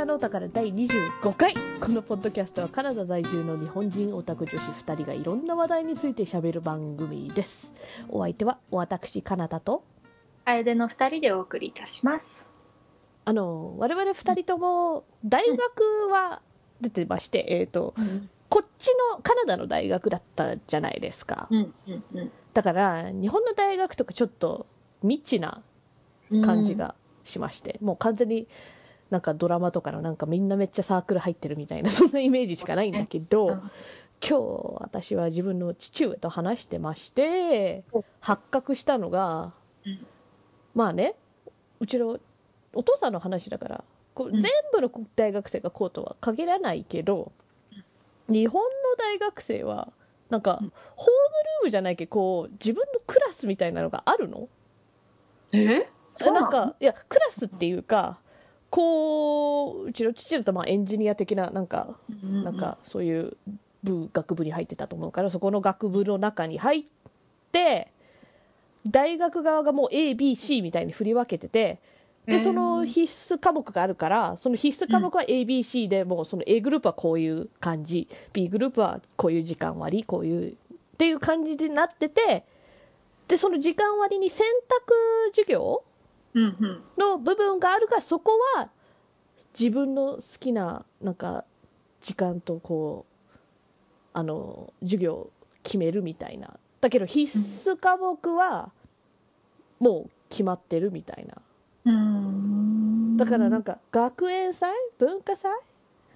[0.00, 1.52] さんのお宝第25回。
[1.78, 7.70] このポッドキャストはカナダ在住の日本人オタク女子2人がいろんな話題について喋る番組です。
[8.08, 9.84] お相手は私カナダと。
[10.46, 12.48] 楓の二人でお送りいたします。
[13.26, 16.40] あの我々2人とも大学は
[16.80, 21.46] 出てまして、えっ、とうん、こっちのカナダの大学だったじゃないですか。
[21.50, 24.64] うん、うん、だから日本の大学とかちょっと
[25.02, 25.62] 未知な
[26.30, 26.42] うん。
[26.42, 28.48] 感じがしまして、もう完全に
[29.10, 33.70] なんかドラマとかのなんかみんなめっちゃサークル入ってるみたいな そんなイメージしかないんだけど、うん。
[34.22, 39.52] 今日私は自分の父上と話してましてお発覚したのが、
[39.84, 40.06] うん。
[40.74, 41.16] まあね
[41.80, 42.18] うちの
[42.72, 44.42] お父さんの話だからこううん。
[44.42, 47.32] 全部の大学生がこうとは限らないけど、
[48.28, 49.92] 日本の大学生は
[50.28, 50.72] なんか、うん。
[50.94, 51.12] ホーム
[51.52, 54.48] ルームじゃないけどこう自分のクラスみたいなのがあるの？
[55.52, 55.88] え？
[56.10, 58.18] そうななんかいやクラスっていうか
[58.70, 63.36] こううちの父だとまあエンジニア的ななんかのなんかそういう
[63.82, 66.84] 部学部に入ってたと思うからそこの学部の中に入っ
[67.52, 67.92] て
[68.86, 71.80] 大学側がもう ABC みたいに振り分けてて
[72.26, 80.56] でその必須科目があるからその必須科目は ABC でもうその A グループはこういう感じ B グループはこういう時間割こういうっ
[80.98, 82.44] ていう感じでなってて
[83.26, 84.94] でその時間割に選択
[85.34, 85.89] 授業うんうん
[86.34, 88.68] の部分があるがそこは
[89.58, 91.44] 自分の好きななんか
[92.02, 93.36] 時間とこう
[94.12, 95.30] あの授業を
[95.62, 96.58] 決めるみたいな。
[96.80, 98.70] だけど必須科目は
[99.78, 101.42] もう決まってるみたいな。
[101.84, 104.72] うんだからなんか学園祭？
[104.98, 105.52] 文化祭？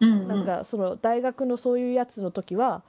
[0.01, 2.83] うんなんかその大学のそういうやつの時は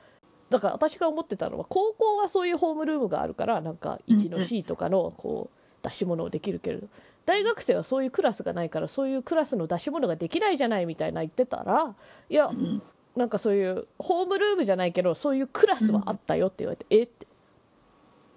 [0.50, 6.88] だから私が思ってたのは高校はそういうホームルームがあるからなんか1の C とかのこう出し物をできるけれど
[7.26, 11.95] 大学生はそういうクラスがないからそういうクラスの出し物ができないじゃないみたいな言ってたら
[12.30, 12.82] いやうん
[13.16, 17.04] なんかそういうホームルームじゃないけどそういうクラスはあったよって言われて、え？
[17.04, 17.27] って。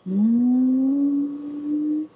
[0.06, 2.06] うん。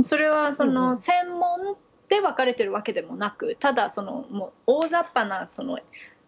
[0.00, 1.76] それはそのん専門
[2.08, 5.78] で分かれてるわけでもなくただそのもう大雑把なその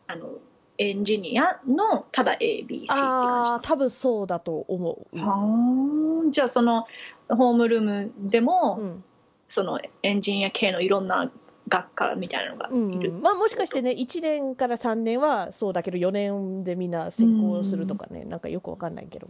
[0.07, 0.29] あの
[0.77, 3.51] エンジニアのただ ABC って感じ。
[3.51, 6.87] ああ多分そうだと思う、はあじゃあその
[7.31, 9.05] ホームルームでも、うん
[9.49, 11.31] そのエンジニア系のいろんな
[11.69, 13.23] 学科みたいなのがうんいる、うん。
[13.23, 19.29] まあ、もしかしてね1年から3年はそうだけど4年でみんな専攻するとかね、なんかよくわかんないけど。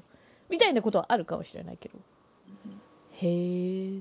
[0.48, 1.98] みたいなことはあるかもしれないけど。
[3.12, 4.00] へえへ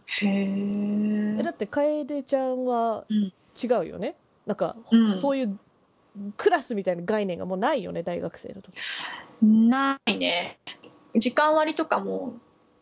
[1.39, 3.33] えだって楓ちゃんはうん。
[3.61, 4.15] 違うよね？
[4.45, 5.21] なんか、うん。
[5.21, 5.57] そういう
[6.35, 8.03] クラスみたいな概念がもうないよね？
[8.03, 8.73] 大学生の時。
[9.41, 10.59] ないね。
[11.15, 12.33] 時間割とかも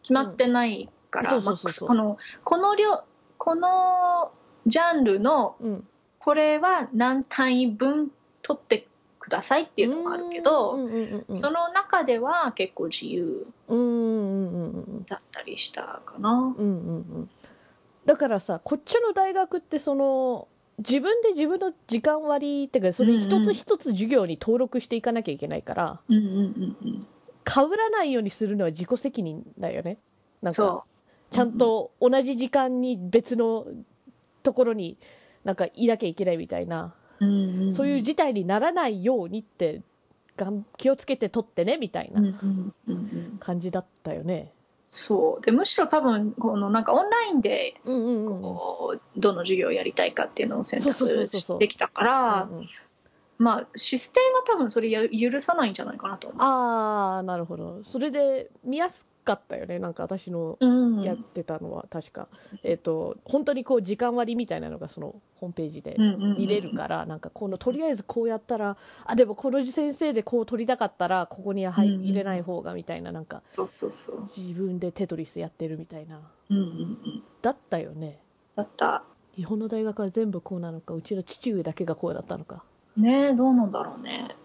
[0.02, 3.04] 決まってないから、このこの量
[3.44, 4.32] この
[4.66, 5.88] ジャンルのうん。
[6.18, 8.10] これは何単位分
[8.44, 8.88] 取って
[9.20, 10.78] くださいっていうのがあるけど、
[11.36, 13.46] その中では結構自由
[15.10, 16.32] だったりしたかな。
[16.32, 17.30] うんうんうん
[18.06, 27.08] だからさこっちの大学ってその自分で自分の時間割っていうかそれ一つ一つ授業に登録していかなきゃいけないから、うんうんうんうん。
[27.44, 29.98] かぶらないようにするのは自己責任だよね。
[30.42, 30.84] なんかそ
[31.34, 33.66] ちゃんと同じ時間に別の
[34.44, 34.98] ところに
[35.44, 37.68] なんかいなきゃいけないみたいな、う、うんうん。
[37.70, 39.82] うん、そういう事態にならないようにって
[40.38, 42.98] がん気をつけて取ってねみたいうんうなんうんう
[43.36, 43.38] ん。
[43.40, 44.52] 感じだったよね。
[44.86, 45.46] そう。
[45.46, 51.30] でむしろ多分このなんかオンラインでうんうんうどの授業をやりたいかっていうのを選択
[51.60, 52.70] できたからうんうん。
[53.40, 56.42] まあシステムは多分それや許さないんじゃないかなと思う。
[56.42, 57.84] ああなるほど。
[57.84, 60.84] それで見やすかったよねなんか私のうん。
[61.02, 62.28] やってたのは確か、
[62.64, 65.98] えっ、と本当にこう時間割みたいなのがそのホームページで
[66.38, 74.30] 見れるから、なんかこのとりあえずこうやったらあでもこの先生でこう取りたかったらここには入れない方がみたいななんかそうそうそう。
[74.38, 76.22] 自分でテトリスやってるみたいな。
[76.50, 78.20] うんうんうん、だったよね。
[78.56, 79.04] だった。
[79.36, 82.64] 日本の大学は全部こうなのかうちの父上だけがこうだったのか。
[82.96, 84.36] ねえどうなんだろうね。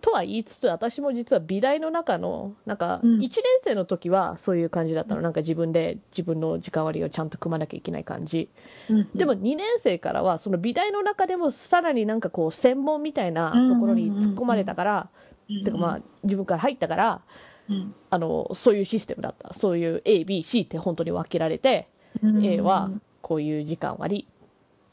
[0.00, 3.18] とは言いつつ私も実は美大の中のなんかうん。
[3.18, 3.30] 1年
[3.64, 8.50] 生の時はそういう感じだったの、なんか自分で自分の時間割をちゃんと組まなきゃいけない感じ。
[8.88, 9.10] うんうん。
[9.14, 15.10] でも2年生からはその美大の中でもさらになんかこう専門みたいなところに突っ込まれたから、
[15.64, 17.22] てかまあ自分から入ったから
[17.68, 17.94] うん。
[18.10, 19.54] あのそういうシステムだった。
[19.54, 21.88] そういう ABC って本当に分けられて、
[22.22, 22.44] うん。
[22.44, 22.90] A は
[23.22, 24.28] こういう時間割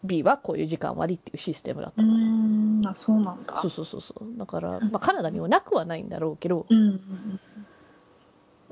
[0.03, 3.61] B はこういう時間割っていうシステムだっうた、んあそうなんだ。
[3.61, 4.37] そうそうそうそう。
[4.37, 6.77] だから、まあ、カナダにはなくはないんだろうけど、うん。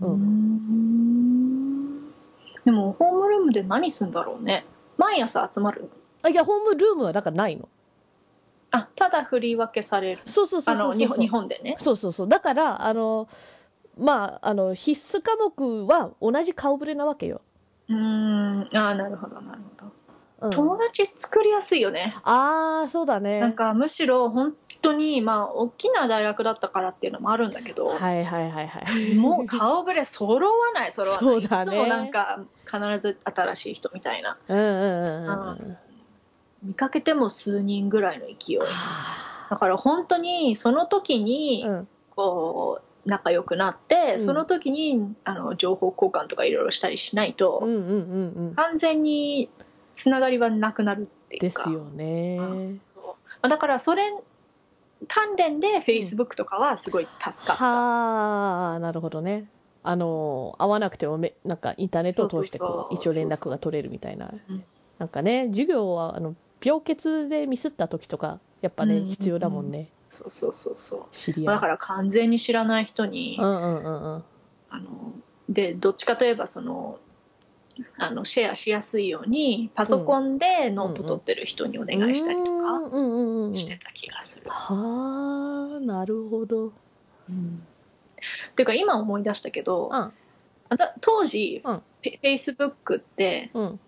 [0.02, 0.14] ううん
[2.08, 2.12] ん。
[2.66, 4.66] でもホームルームで何するんだろうね。
[4.98, 5.90] 毎朝集まる
[6.22, 7.68] あいやホームルームはだからないの。
[8.72, 10.22] あただ振り分けされる。
[10.28, 11.76] そうそうそうそう日本日本でね。
[11.80, 12.30] そうそうそう。
[12.30, 13.28] だからあの
[13.98, 17.42] まああの必須科目は同じ顔ぶれなわけよ、
[17.90, 18.70] うーん。
[18.74, 19.92] ああなるほどなるほど、
[20.42, 22.16] うん、友達作りやすいよね。
[22.24, 29.14] ああそうだなんねかむしろ本当にまあ大きな大学だったからっていうのもあるんだけど、はいはいはいはい。
[29.16, 31.26] もう顔ぶれ揃わない揃わない。
[31.26, 31.72] そうだね。
[31.72, 34.38] いつもなんか必ず新しい人みたいな。
[34.48, 35.78] うんうんうん
[36.64, 38.58] 見かけても数人ぐらいの勢い。
[38.58, 38.68] は
[39.50, 41.88] だから本当にその時にあうん。
[42.16, 44.20] こう仲良くなって、うん。
[44.20, 48.56] その時にあの情報交換とかいろいろしたりしないと、うんうんうんうん。
[48.56, 49.50] 完全に
[49.94, 51.64] つながりはなくなるっていうか。
[51.64, 52.38] ですよね。
[52.82, 53.04] そう。
[53.04, 54.04] まあだからそれ
[55.08, 59.46] 関連で Facebook とかはすごい助かった、はあなるほどね。
[59.84, 62.78] あの会わなくてもめなんかインターネットを通してこうそう。
[62.78, 64.32] そうそう一応連絡が取れるみたいな。
[64.48, 64.64] うん。
[65.00, 69.06] なんかね授業はあの病欠でミスった時とかやっぱね、うん。
[69.08, 69.90] 必要だもんね。
[70.08, 71.44] そうそうそうそう。
[71.46, 74.24] だから完全に知らない人に、うんうんうんうん。
[74.70, 75.14] あの
[75.50, 77.00] でどっちかといえばその
[77.98, 84.50] あのシェアしやすいようにパソコンでノート取ってる人にお願いしたりとかしてた気がする。
[84.50, 86.72] はあなるほど。
[87.30, 87.64] うん。
[88.56, 90.14] ていうか今思い出したけど、うん。
[91.02, 91.76] 当時、うん。
[91.78, 93.80] フェイスブックってうん。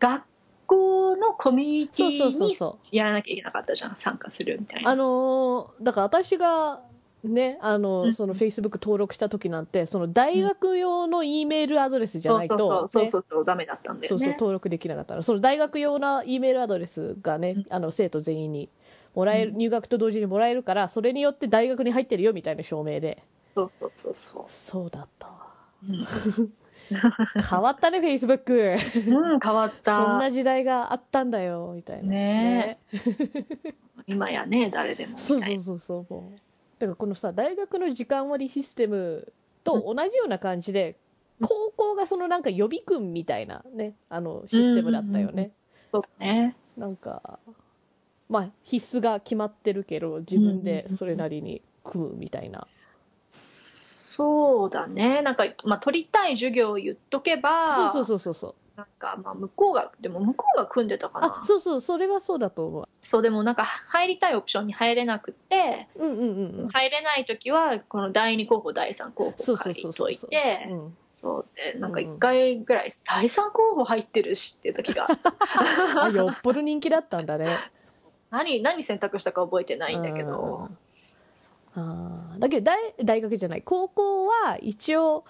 [0.00, 0.24] 学
[0.66, 2.54] 校のコミュニティに
[2.92, 3.96] やらなきゃいけなかったじゃん。
[3.96, 4.90] 参加するみたいうな。
[4.90, 6.80] あのーだから私が
[7.24, 13.08] ねあの、うんそのフェイスブック登録した時なんてその大学用の E メールアドレスじゃそうないと、そうそうね。
[13.08, 14.36] そうそうダメだったんだそうそうよね。
[14.38, 17.66] 登録できなかったらその大学用な E メールアドレスがね、うん。
[17.70, 18.68] あの生徒全員に
[19.14, 19.58] もらえる、うん。
[19.58, 23.22] 入学と同時にもらえるからそれによって大学に入ってるよみたいな証明で。
[23.46, 25.54] そうそうそうそそうだったわ。
[27.50, 28.76] 変わったねフェイスブック
[29.08, 30.18] うん、変わっそんた。
[30.18, 32.08] な時代があったんだよみたいな。
[32.08, 32.78] ね。
[34.06, 35.62] 今やね、誰でもそうそうな。
[35.64, 36.40] そうそう
[36.86, 39.32] だからこのさ大学の時間割システム
[39.64, 40.94] と同じような感じで、うん
[41.42, 45.52] 高校がそのなんか予備軍みたいなねあのシステムだったよね、うんうんうん
[45.82, 46.56] そうだね。
[46.76, 47.38] なんか
[48.28, 52.66] まあ必須が決まってるけど自分でそれなりに組むみたいな、
[53.14, 55.22] そうだね。
[55.22, 61.42] なんか、まあ、取りたい授業を言っとけば、そうそうそうそうなんか、まあ、向こうが、でも向こうが組んでたかな。
[61.42, 62.88] あそうそうそれはそうだと思う。
[63.02, 66.68] そう、でもなんか、入りたいオプションに入れなくて、うんうんうんうん。
[66.68, 70.96] 入れないときは、この第2候補、第3候補書いといて、うん。
[71.14, 75.06] そうで、なんか1回ぐらい、第3候補入ってるしっていう時が、
[76.02, 77.56] あよっぽど人気だったんだね。
[78.30, 80.70] 何、何選択したか覚えてないんだけど、
[81.76, 82.38] あー。
[82.40, 83.62] だけど大大学じゃない。
[83.62, 85.24] 高校は一応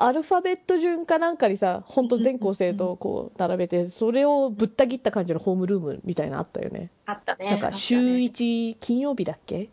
[0.00, 7.50] アルファベット順かなんかにさ本当全校生とこう並べてそれをぶった切った感じのホームルームみたいなのあったよねあったね。
[7.50, 9.68] なんか週1金曜日だっけ？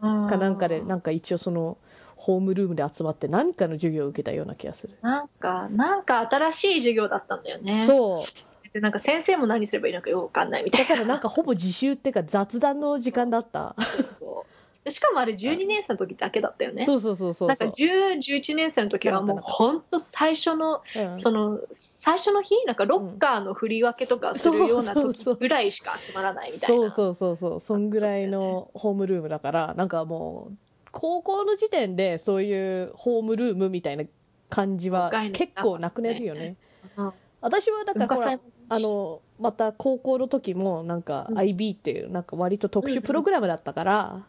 [0.00, 1.76] かかなんかでなんか一応その
[2.16, 7.86] ホームルームで集まって何かの授業を受けたような気がする、なんか、なんか新しい授業だったんだよね。
[7.86, 14.06] そうで、なんか先生も何すればいいのかよくわかんないみたいだからなんかほぼ自習っていうか雑談の時間だったな。
[14.06, 14.59] そう。
[14.84, 16.86] でしかもあれ12年生の時だけだったよね。
[16.86, 21.18] そうそうそうそうなんか10、11年生の時はもう本当最初の、うん。
[21.18, 26.90] その、最初の日、なんかロッカーの振り分けとかするような時ぐらいしか集まらないみたいな。
[26.90, 30.56] そうそうそうそうそんぐらいのホームルームだからなんかもう
[30.92, 34.04] 高校の時点でそういうホームルームみたいな
[34.48, 36.56] 感じは結構なくなるよね。
[36.96, 37.12] うん。
[37.42, 38.40] 私はだから
[38.70, 41.38] あのまた高校の時もなんかうん。
[41.38, 44.24] IB っていうなんか割と特殊プログラムだったから、うん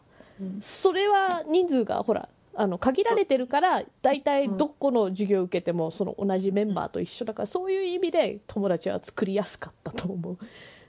[0.62, 10.38] それは人数がほらあの限られてるから大体どこの授業を受けてもその同じメンバーと一緒だからそういう意味で友達は作りやすかったと思う。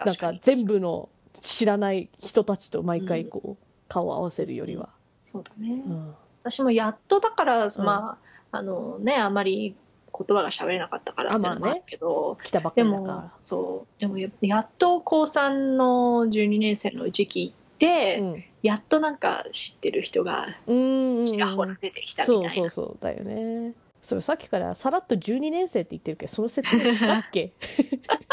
[0.06, 1.10] なんか全部の
[1.42, 4.90] 知らない人たちと毎回こう顔を合わせるよりは、
[5.22, 5.82] そうだね。
[5.86, 6.16] うん。
[6.42, 8.18] 私もやっとだから、ま
[8.52, 9.76] あ、あのね、あまり
[10.14, 17.54] 言葉が喋れなかったからってのもあるけど、来たばっかでもりだか、そう、でもややっと高3の12年生の時期
[17.88, 22.70] うんやっとなんか知ってる人がうんうんうんちらほら出てきたそうみたいな。
[22.70, 23.74] そうそうだよね
[24.04, 27.54] それさっきからさらっと12年生って言ってるけどその説明したっけ？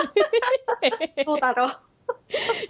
[1.25, 1.69] そうだろ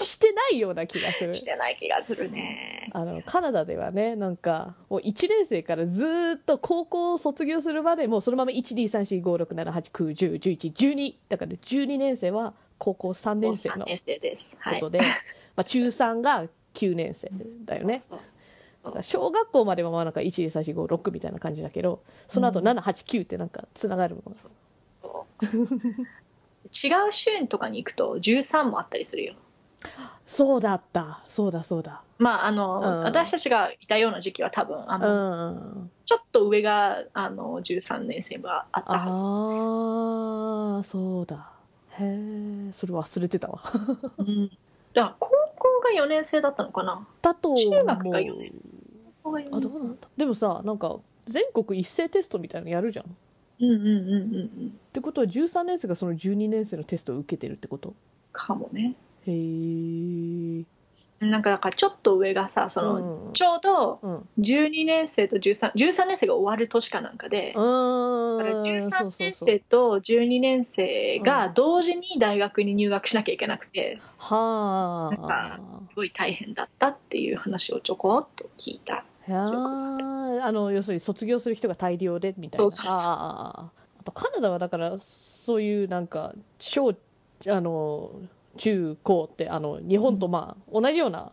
[0.00, 1.34] してないような気がするう。
[1.34, 2.90] してない気がするね。
[2.92, 14.56] あのカナダではねなんかもう1年生からずーっと高校を卒業するまでもうそのまま123456789101112だから12年生は高校3年生3の年生です。
[14.60, 14.80] はい。
[14.80, 15.06] ことで、ま
[15.56, 17.30] あ、中3が9年生
[17.64, 18.02] だよね。
[19.02, 22.64] 小学校まではまあなんか12345みたいな感じだけどその後うん。
[22.64, 24.50] 789ってなんかつながるもの、そう
[24.82, 25.46] そう。
[25.46, 29.34] 違う州とかに行くと13もあったりするよ。
[30.26, 31.24] そうだった。
[31.28, 32.02] そうだそうだ。
[32.18, 33.02] まああの、うん。
[33.02, 35.50] 私たちがいたような時期は多分あうの、
[35.84, 35.90] ん。
[36.04, 39.20] ちょっと上があの13年生があったはず。
[39.24, 41.52] ああそうだ。
[41.98, 43.62] へえそれ忘れてたわ。
[44.18, 44.50] うん
[44.94, 47.06] だから高校が4年生だったのかな？
[47.22, 50.08] だと中学が四もう年4あどうなんだ？
[50.16, 53.04] でもさなんか全国一斉テストみたいなのやるじゃん。
[53.06, 53.08] っ
[53.60, 54.80] うんうんうんうんうん。
[54.92, 57.94] てことは13年生がその12年生のテストを受けてるってこと？
[58.32, 58.96] かもね。
[59.26, 60.64] へえ
[61.20, 63.32] なんかだからちょっと上がさその、うん。
[63.34, 64.28] ちょうどうん。
[64.38, 79.04] 12年生と13 13年生が終わる年かなんかで、うだから13そうそう年生と12年生が同時に大学に入学しなきゃいけなくて、はなんかあすごい大変だったっていう話をちょこっと聞いた。
[79.28, 80.42] いやー。
[80.42, 82.62] あの要するに卒業する人が大量でみたいな。
[82.62, 83.00] そうそうそう。
[83.02, 83.80] あー。
[84.00, 84.98] あとカナダはだから
[85.44, 86.94] そういうなんか小
[87.46, 88.10] あの
[88.56, 91.32] 中高ってあの日本とまあ、同じような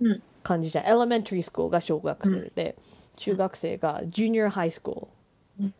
[0.00, 0.22] うん。
[0.42, 2.76] 感じじゃん、エレメンタリースクールが小学生で、
[3.16, 5.08] 中学生がジュニアハイスクール、
[5.60, 5.74] うん。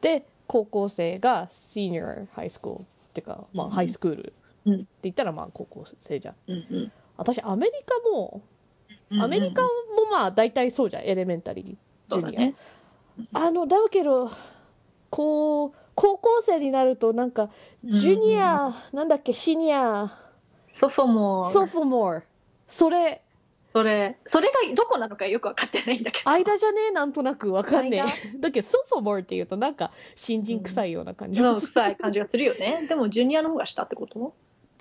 [0.00, 2.84] で高校生がシニアハイスクールっ
[3.14, 3.72] ていうか、まあ、うん。
[3.72, 4.32] ハイスクール、
[4.64, 4.74] うん。
[4.74, 6.34] って言ったらまあ高校生じゃん。
[6.48, 8.42] うん私アメリカも
[9.10, 9.68] うんアメリカも
[10.10, 11.02] まあ大体そうじゃん。
[11.04, 12.54] エレメンタリーそうだね。
[13.32, 14.30] あのだけど
[15.10, 17.50] こう高校生になるとなんか
[17.84, 20.16] ジュニア、なんだっけシニア。
[20.66, 22.22] ソフォモソー、フォモア。
[22.68, 23.20] それ。
[23.64, 26.30] それ、それがどこなのかよくわかってないんだけど。
[26.30, 26.90] 間じゃねえ？
[26.90, 27.52] なんとなく。
[27.52, 28.08] わかんね間？
[28.08, 31.40] えだけどソフォモアっていうとなんか新人臭いような感じ。
[31.42, 32.86] の臭い感じがするよね。
[32.88, 34.32] でもジュニアの方が下ってこと？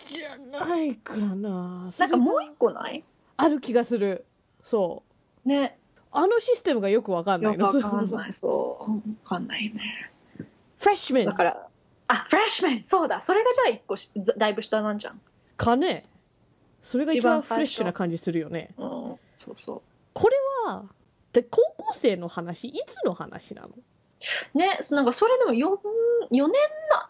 [0.07, 1.91] じゃないかな。
[1.97, 3.03] なんかもう一個ない？
[3.35, 4.25] ある気がする。
[4.63, 5.03] そ
[5.45, 5.49] う。
[5.49, 5.77] ね。
[6.11, 7.65] あのシステムがよくわかんないの。
[7.67, 8.33] よくわかんない。
[8.33, 8.91] そう。
[8.91, 9.81] わかんないね。
[10.79, 11.67] フレッシュメンだから、
[12.07, 13.21] あ、フレッシュメンそうだ。
[13.21, 15.21] それがじゃあ一個しざだいぶ下なんじゃん。
[15.57, 16.05] かね。
[16.83, 18.73] それが一番フレッシュな感じするよね。
[18.77, 18.87] うん。
[19.35, 19.83] そうそ
[20.13, 20.85] これは
[21.33, 22.67] で高校生の話？
[22.67, 23.69] いつの話なの？
[23.69, 24.57] う。
[24.57, 25.67] ね、そなんかそれでも 4, 4
[26.31, 26.49] 年な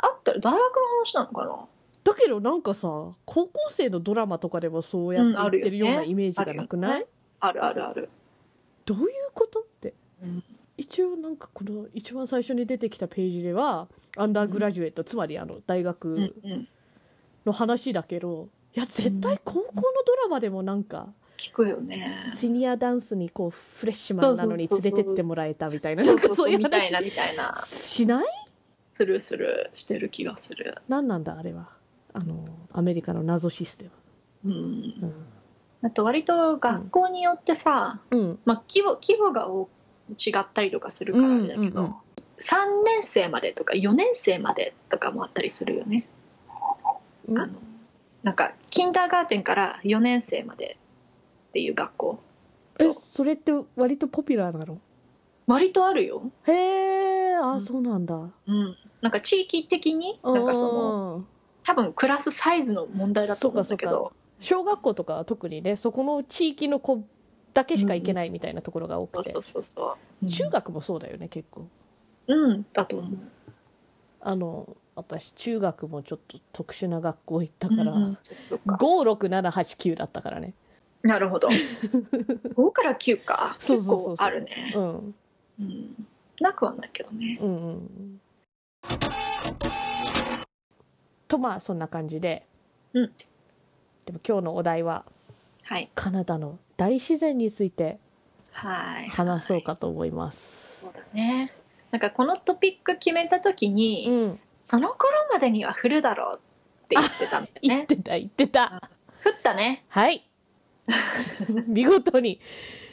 [0.02, 0.62] あったら大学の
[1.04, 1.66] 話なのかな？
[2.04, 2.88] だけどなんかさ
[3.26, 7.06] 高校生のドラマとかでもそうやって言ってるようなイメージがなくない、
[7.40, 8.10] あるあるある。
[8.86, 9.94] どういうことって？
[10.24, 10.44] うん
[10.80, 16.68] 一応なんかこの一番最初に出てきたページではアンダーグラジュエット、つまりあの大うん学うん。
[17.46, 19.74] の話だけど、いや絶対高校の
[20.06, 21.08] ドラマでもなんか
[21.38, 22.34] 聞くよね。
[22.38, 27.68] シニアダンスにこうフレッシュマンなのに連れてってもらえたみたいなそうそうそう、みたいな話みたいな。
[27.72, 28.26] しない？
[28.88, 30.78] するするしてる気がする。
[30.88, 31.70] 何なんだあれは？
[32.14, 33.90] あのアメリカの謎システ
[34.46, 34.52] うん。
[35.00, 35.14] ム
[35.82, 39.70] あと割と学校によってさ、うん、うんまあ規模、規模がお
[40.14, 41.68] 違ったりとかするからあれだけど、うん。
[41.68, 41.96] うんうん
[42.42, 46.08] 3年生までとか4年生までとかもあったりするよね。
[47.28, 47.38] うん。
[47.38, 47.54] あの
[48.24, 50.78] なんか、キンダーガーテンから4年生まで
[51.50, 52.20] っていう学校。
[52.80, 54.80] えそれって割とポピュラーなの？
[55.48, 56.32] 割とあるよ。
[56.48, 56.54] へ
[57.32, 57.66] えあ、うん。
[57.66, 58.16] そうなんだ。
[58.16, 58.78] うん。
[59.02, 61.26] なんか地域的に、なんかその、の
[61.64, 67.04] 多分クラスサイズの問題だと思うんだけど、小学校とかは特にねそこの地域の子
[67.54, 70.28] だけしか行けないみたいなところが多くて、そうそうそう。
[70.28, 71.68] 中学もそうだよね結構
[72.28, 73.18] うん、だと思う。
[74.22, 80.54] あの私中学もちょっと特殊な学校行ったから、うんうんそっか56789だったからね
[81.02, 81.48] なるほど。
[82.56, 83.58] 5から9か。
[83.62, 84.80] 結構あるねう。
[84.80, 85.16] ん
[85.60, 86.08] うん。
[86.42, 87.38] なくはないけどね。
[87.42, 88.22] うんうん
[91.28, 92.46] とまあそんな感じで、
[92.94, 93.12] うん
[94.06, 95.06] でも今日のお題は
[95.64, 95.90] はい。
[95.96, 98.00] カナダの大自然について
[98.52, 99.10] はい。
[99.10, 100.40] 話そうかと思います、
[100.82, 101.52] そうだね。
[101.92, 104.40] なんかこのトピック決めたときに、うん。
[104.62, 104.98] その頃
[105.32, 107.62] までには降るだろうって言ってたんだよね。
[107.62, 108.90] 言ってた言ってた。
[109.26, 109.84] 降ったね。
[109.90, 110.30] はい。
[111.68, 112.40] 見事に。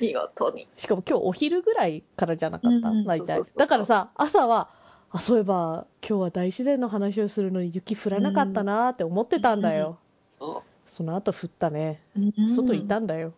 [0.00, 0.68] 見事に。
[0.76, 3.40] しかも今日お昼ぐらいからじゃなかった、うんうん大体。
[3.56, 4.70] だからさ朝は
[5.10, 10.64] あそういえば今日は大自然の話をするのに雪降らなかったなーって思ってたんだよ、そ
[10.96, 12.00] その後降ったね。
[12.16, 12.54] う。
[12.54, 13.34] 外いたんだよ、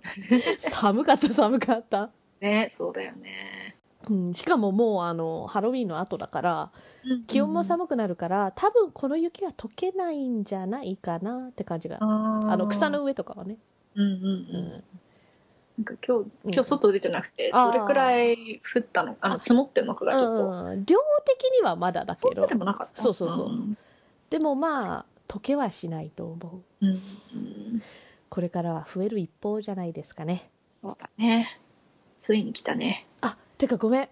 [0.72, 2.08] 寒かった寒かった、
[2.40, 3.76] ね、そうだよね。
[4.08, 6.72] うん、しかももうあのハロウィンの後だから
[7.26, 11.98] 気温も寒くなるから、多分この雪は溶けないんじゃないかなって感じが。
[12.00, 13.58] あの草の上とかはね、
[13.94, 14.32] うんうんううん。
[14.32, 14.70] ん、
[15.78, 16.54] なんか今日、うん。
[16.54, 20.48] 今日外出てなくて、どれくらい降ったのあの、あ積もってんのかがちょっと。
[20.48, 20.86] うん。
[20.86, 22.34] 量的にはまだだけど。
[22.34, 23.02] そうでもなかった。
[23.02, 23.46] そうそうそう。
[23.48, 23.76] うん。
[24.30, 26.92] でもまあ溶けはしないと思ううん。
[26.92, 27.82] うん
[28.28, 30.50] これからは増える一方じゃないですかね。
[30.64, 31.58] そうだね。
[32.18, 33.06] ついに来たね。
[33.20, 34.08] あてかごめん。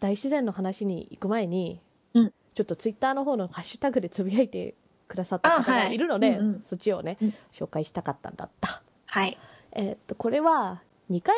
[0.00, 1.80] 大自然の話に行く前に、
[2.14, 2.32] うん。
[2.54, 4.74] ちょっとツイッターの方のハッシュタグでつぶやいて
[5.08, 5.94] くださった方がい。
[5.94, 6.64] いるので、うんうん。
[6.70, 7.34] そっちをね、うん。
[7.52, 8.82] 紹介したかったんだった。
[9.06, 9.36] はい。
[9.72, 11.34] えーっと、これは2回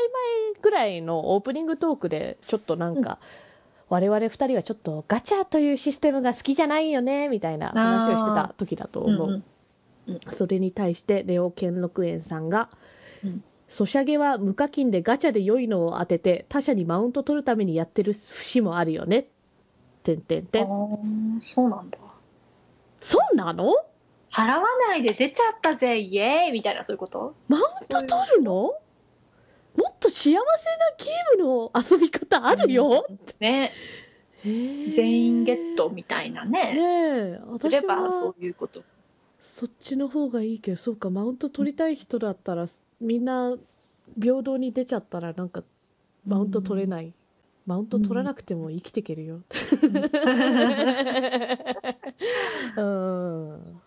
[0.52, 3.18] 前ぐらいのオープニングトークで、ちょっとなんか、
[3.88, 9.28] 我々2人はちょっとガチャというシステムが好きじゃないよね、みたいな話をしてた時だと思う。
[9.28, 9.45] うん
[10.36, 12.70] それに対して、レオ兼六園さんが、
[13.24, 13.44] うん。
[13.68, 19.26] ソシャゲは無課金でガチャで良いのを当てて、他社にマウント取るためにやってる節もあるよね。
[20.04, 20.66] てんてんてん。
[21.40, 21.98] そうなんだ。
[23.00, 23.74] そうなの？
[24.32, 25.98] 払わないで出ちゃったぜ。
[25.98, 27.34] イエーイみたいなそういうこと？
[27.48, 28.52] マウント取るの？
[28.52, 28.72] も
[29.90, 30.40] っと幸せな
[30.96, 33.06] ゲームの遊び方あるよ、
[33.38, 33.72] ね。
[34.44, 34.92] へー。
[34.92, 36.74] 全員ゲットみたいなね。
[36.74, 37.58] ねえ。
[37.58, 38.82] すればそういうこと
[39.58, 42.68] そっちの方がいいけどそうかマウント取りたい人だったら
[43.00, 43.56] みんな
[44.20, 45.64] 平等に出ちゃったらなんか
[46.24, 47.12] マウント取れない、
[47.66, 49.40] マウント取らなくても生きていけるよ。
[52.76, 53.80] うん。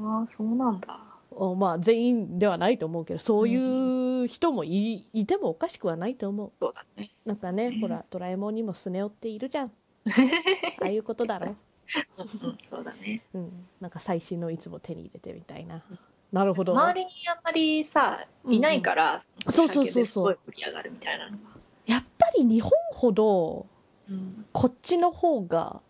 [0.00, 1.00] ああそうなんだ。
[1.30, 6.50] おまあ全員ではないと思うけどそういう人もい,、いてもおかしくはないと思う。
[6.52, 7.10] そうだね。
[7.24, 9.72] なんかね、ほらドラえもんにもスネ夫っているじゃん。
[10.80, 11.48] ああいうことだろ。
[11.48, 11.56] うん
[12.60, 13.22] そうだね。
[13.34, 13.66] うん。
[13.80, 15.82] なんか最新のいつも手に入れてみたいな。
[16.32, 19.94] なるほど周りにあんまりさいないから、そうそうそうそう。
[19.94, 21.38] ですごい盛り上がるみたいなのが、
[21.86, 23.66] やっぱり日本ほど
[24.08, 24.46] うん。
[24.52, 25.80] こっちの方が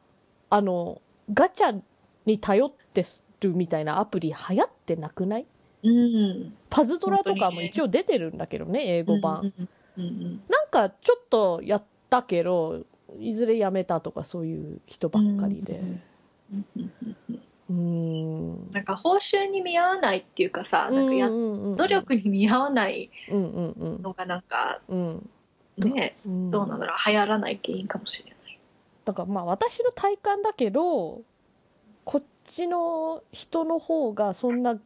[0.51, 1.01] あの
[1.33, 1.81] ガチャ
[2.27, 3.07] に頼って
[3.41, 5.47] るみたいなアプリ流行ってなくない？
[5.85, 10.43] うん、パズドラとかも一応出てるんだけどね英語版、うんうんうん。
[10.49, 12.85] なんかちょっとやったけど
[13.19, 15.81] いずれやめたとかそういう人ばっかりで。
[17.71, 18.71] うん。
[18.71, 24.03] なんか報酬に見合わないっていうかさなんかや、努力に見合わないうんうんうん。
[24.03, 25.31] のがなんかうん。
[25.79, 26.51] ね、うん。
[26.51, 28.59] どうなんだろう流行らない原因かもしれない。
[29.05, 31.23] だからまあ私の体感だけど
[32.05, 34.79] こっちの人の方がそんな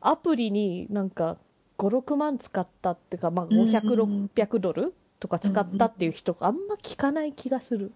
[0.00, 1.38] アプリになんか
[1.78, 7.92] 56万使ったっていうか、まあ、うんうん500600ドルとか使ったっていう人があんま聞かない気がする。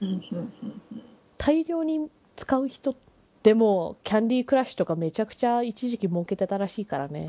[0.00, 0.52] うんうんうん
[0.92, 1.02] うん。
[1.38, 2.94] 大量に使う人
[3.42, 7.26] でもキャンディークラッシュとかめちゃくちゃ一時期儲けてたらしいからね。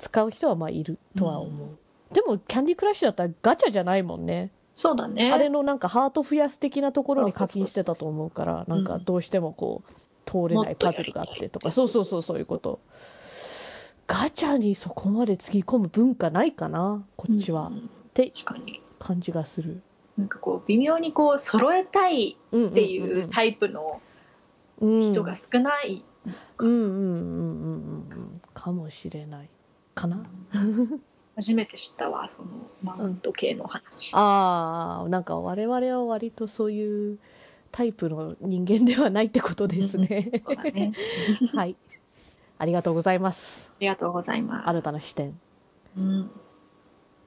[0.00, 1.78] 使う人はまあいるとは思う、
[2.12, 4.50] でもキャンディークラッシュだったらガチャじゃないもんね。
[4.74, 5.32] そうだね。
[5.32, 12.80] あれのなんかハート増やす的なところに課金してたと思うから、うんなんかどうしてもこう、通れないパズルがあってとか、そうそうそう、そういうこと。
[14.06, 17.68] ガチャにそこまでつぎ込む文化ないかな、こっちは。
[17.68, 17.80] うんっ
[18.14, 18.32] て
[19.00, 19.82] 感じがする。
[20.16, 24.00] なんかこう微妙にこう揃えたいっっていうタイプの
[24.80, 26.04] うん人が少ない、
[26.58, 28.42] うんうんうんうんうんうん。
[28.54, 29.48] かもしれない。
[29.96, 30.24] かな？
[31.36, 32.48] 初めて知ったわその
[32.82, 37.18] マウント系の話、ああ、なんか我々は割とそういう
[37.72, 40.30] タイプの人間ではないってことですね。
[40.38, 40.92] そうだね
[41.52, 41.74] はい。
[42.64, 43.70] ありがとうございます。
[43.72, 44.68] ありがとうございます。
[44.70, 45.38] 新たな視点。
[45.98, 46.30] うん。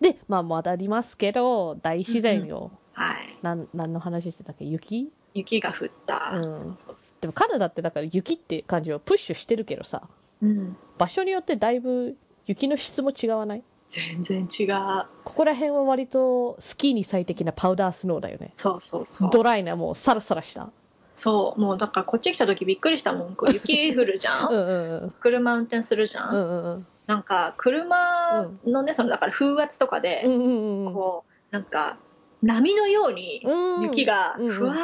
[0.02, 2.72] で、まあ戻りますけど、大自然よ。
[2.94, 3.38] はい。
[3.44, 4.66] なん、何の話してたっけ？
[4.66, 5.12] 雪？
[5.36, 6.60] 雪が降った、うん。
[6.60, 10.10] そうそうそでもカナダってだから雪って感じをプッシュしてるけどさ、
[10.42, 13.64] う、うん、場所によってだいぶ雪の質も違わない？
[13.90, 15.06] 全然違う。
[15.24, 18.50] ここら辺は割とスキーに最適なパウダースノーだよね。
[18.52, 19.30] そうそうそう。
[19.32, 20.72] ドライなもうサラサラした。
[21.18, 25.14] そうもうだからこっち来た時びっくりしたもん 雪降るじゃん、うんうんうん。
[25.20, 26.88] 車運転するじゃん、うんうんうん。
[27.08, 30.94] なんか車のねそのだから風圧とかで、うんうんうん。
[30.94, 31.98] こうなんか
[32.44, 34.76] 波のようにうん雪がふわ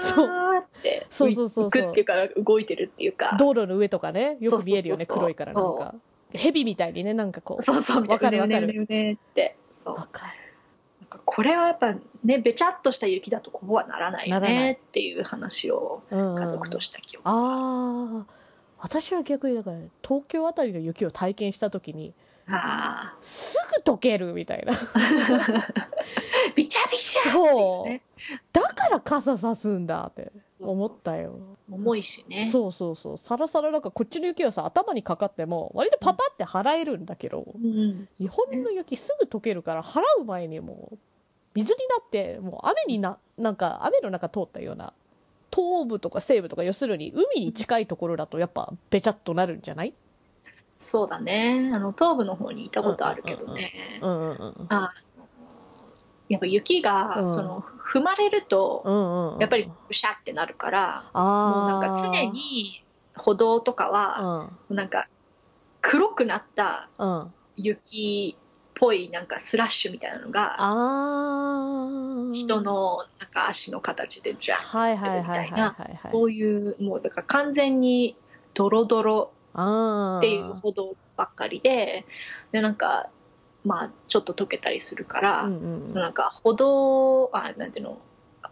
[0.00, 5.94] ーって浮くっていうか動いてるっていうか道路の上とかね、よく見えるよね、黒いからなんか。
[6.32, 7.62] 蛇みたいにね、なんかこう。
[7.62, 10.43] そうそうわかるわかるねねねねってそうわかる。
[11.24, 14.58] これはやっぱねべちゃっとした雪だとこうはならないよならない。
[14.58, 18.26] ねっていう話をうんうん家族とした記憶、ああ、
[18.78, 22.12] 私は逆にだから、東京あたりの雪を体験したときに、
[22.46, 24.74] あすぐ溶けるみたいな。
[24.74, 25.68] あ
[26.54, 27.88] びちゃびちゃそう。
[27.88, 28.02] うね。
[28.52, 31.38] だから傘さすんだって思ったよ。
[31.70, 32.50] 重いしね。
[32.52, 33.18] そうそうそう。
[33.18, 38.08] さらさらなんかこっちの雪はさ、頭にかかっても、割とパパって払えるんだけど、うん。
[38.18, 40.98] 日本の雪すぐ溶けるから、払う前にもう、
[41.54, 44.92] 水になって、もう雨にな、なんか雨の中通ったような、
[45.54, 49.94] 東部とか西部とか、要するに海に近いところだとやっぱべちゃっとなるんじゃない？
[50.74, 54.00] そうだねあの東部の方にいたことあるけどね、
[56.28, 59.40] やっぱ雪が、うんその踏まれると、うんうんうん。
[59.40, 61.10] やっぱりブシャってなるから。
[61.14, 61.20] も
[61.66, 62.82] うなんか常に
[63.14, 65.06] 歩道とかは、なんか
[65.80, 67.34] 黒くなったうん、うん。
[67.56, 68.36] 雪
[68.74, 70.56] ぽいなんかスラッシュみたいなのが
[72.32, 75.76] 人のなんか足の形でジャーはいはいみたいな
[76.10, 78.16] そういうもうだから完全に
[78.54, 82.04] ドロドロっていうほどばっかりで
[82.52, 83.08] でなんか
[83.64, 87.98] まあちょっと溶けたりするから、うんそのなんか歩道あなんていうの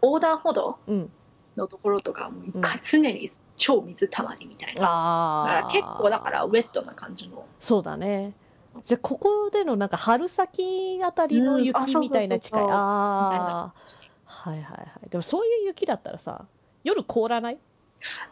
[0.01, 1.11] 横断歩道うん。
[1.55, 2.61] のところとかもうん。
[2.83, 7.45] 常に超水たまりみたいな、結構だからウェットな感じの。
[7.59, 8.33] そうだね
[8.85, 13.73] じゃあここでのなんか春先あたりの雪みたいな近い、ああ
[14.25, 15.09] はいはいはい。
[15.09, 16.45] でもそういう雪だったらさ
[16.83, 17.57] 夜凍らない？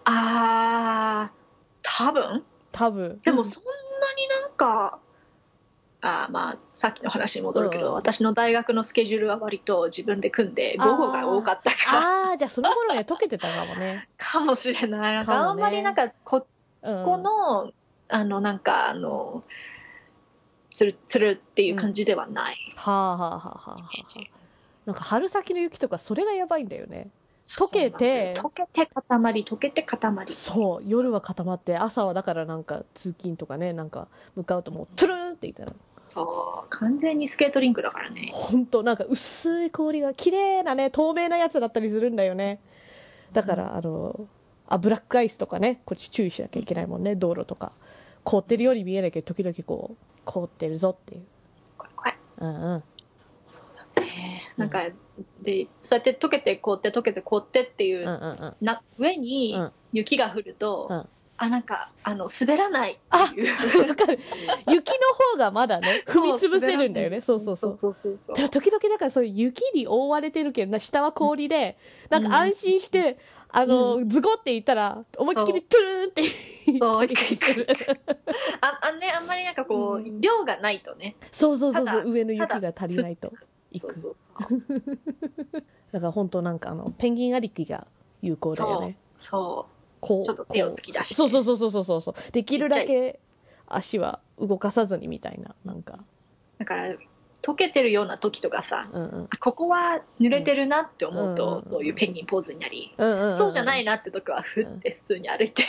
[0.03, 1.33] あー
[1.83, 2.43] 多分？
[2.71, 3.19] 多分。
[3.23, 3.69] でもそんな
[4.15, 4.99] になんか、
[6.01, 7.93] あーまあさっきの話に戻るけど、うん。
[7.93, 11.99] 私の大学のスケジュールは割と自分で組んで午後が多かったから。
[11.99, 14.07] ああじゃあその頃には溶けてたかもね。
[14.17, 15.15] かもしれない。
[15.15, 16.45] なんかあんまりなんかこ
[16.81, 17.05] うん。
[17.05, 17.71] この、
[18.09, 19.43] あのなんかあの
[20.73, 23.89] つるつるっていう感じではない、はあはあはあはあはあ。
[24.85, 27.09] なんか春先の雪とかそれがやばいんだよね。
[27.43, 28.33] 溶けてそうなんだよ。
[28.35, 30.27] 溶けて塊溶けて塊。
[30.35, 38.29] そう夜は固まって朝はだからなんか通勤とかねなんか向かうともうトゥルーンっていったらそう完全にスケートリンクだからね。
[38.33, 42.59] 本当なんか薄い氷が綺麗なね透明なやつだったりするんだよね。
[43.33, 44.27] だからあの
[44.67, 47.71] あブラックアイスとかねこっち注意しなきゃいけないもんね道路とか
[48.23, 51.21] 凍ってるように見えないけど時々こう凍ってるぞっていう。
[51.77, 52.83] これこれうんうん。
[53.43, 54.53] そうだね。
[54.57, 54.83] なんか、
[55.41, 58.65] でそうやって溶けて凍って溶けて凍ってっていう、うんうんうん。
[58.65, 59.71] な上にうん。
[59.93, 61.09] 雪が降ると、うん。
[61.37, 63.87] あなんかあの滑らないあっていう。
[63.89, 64.19] わかる。
[64.67, 64.95] 雪の
[65.31, 67.21] 方がまだね 踏み潰せるんだよね。
[67.21, 67.75] そうそうそう。
[67.75, 71.77] そうそうそう時々だからそういう雪に覆われてるけどな下は氷で
[72.11, 73.17] なんか安心して、
[73.53, 76.23] あの、ズゴっていったら思いっきりトゥルーンって
[76.79, 77.67] そう行く行く
[78.61, 80.21] ああねあんまりなんかこう、うん。
[80.21, 81.15] 量がないとね。
[81.31, 83.33] そうそうそうそう上の雪が足りないと
[83.79, 84.63] そうそうそう。
[85.91, 87.87] だから本当なんかあのペンギンありきが
[88.21, 88.97] 有効だよね。
[89.17, 89.67] そ
[89.99, 91.15] こううちょっと手を突き出して。
[91.15, 93.19] そうそうそうそうそうそうできるだけ
[93.67, 95.99] 足は動かさずにみたいななんか。
[96.57, 96.95] だから
[97.41, 99.27] 溶けてるような時とかさうんうん。
[99.29, 105.63] あここは濡れてるなって思うと、うんそういうペンギンポーズになり、うんうんんそうじゃないなって時はふって普通に歩いて、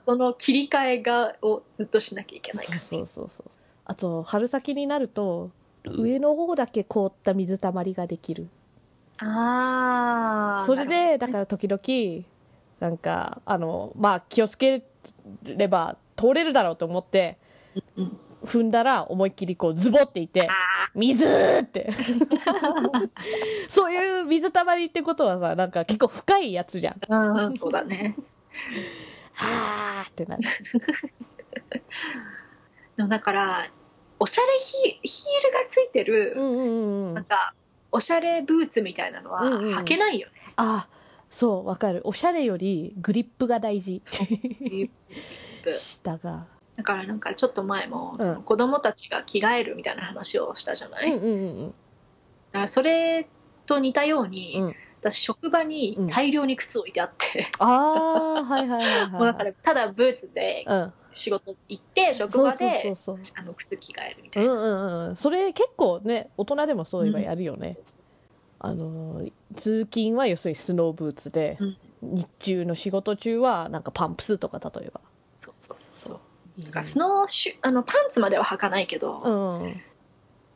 [0.00, 3.50] その切り替えがをずっとしなきゃいけないからそうそうそう
[3.84, 5.50] あと春先になると
[5.84, 8.48] 上の方だけ凍った水たまりができる。
[9.18, 12.26] ああそれでだから時々
[12.80, 14.84] なんかあのまあ気をつけ
[15.42, 17.38] れば通れるだろうと思って
[17.96, 20.54] うん踏んだら思いっきりこうズボっていってあ
[20.94, 21.90] 水って。
[23.68, 26.94] そういう水たまりってことはさなんか結構深いやつじゃん。
[26.94, 28.16] ーうんそうだね。
[29.34, 30.42] はーってなる。
[32.96, 33.66] でもだから
[34.18, 37.14] おしゃれヒヒールがついてる、うんうんうんうん。
[37.14, 37.54] なんか
[37.92, 39.74] おしゃれブーツみたいなのはうんうん。
[39.74, 40.88] 履けないよね、あ
[41.30, 42.02] そうわかる。
[42.04, 44.00] おしゃれよりグリップが大事。
[46.02, 48.18] 下がだからなんかちょっと前もん。
[48.18, 51.74] その子供たちが着替えるみたいな話をしたじゃない、うんうんうん
[52.52, 53.28] だからそれ
[53.66, 54.74] と似たように、うん。
[55.00, 65.16] 私職場に大量に靴置いてあって、ああはいはいはいはいもうだからただブーツでうん仕事行って職場でそうそうそうあの靴着替えるみたいな、そううんうんうん。
[65.16, 68.02] それ結構ね大人でもそういえばやるよね、そう
[68.58, 69.22] あの
[69.56, 71.76] 通勤は要するにスノーブーツで、うん。
[72.02, 75.00] 日中の仕事中はなんかパンプスとか例えば。
[75.34, 76.20] そうそうそうそう
[76.58, 79.80] だからスノーシュあのパンツまでは履かないけど、うん。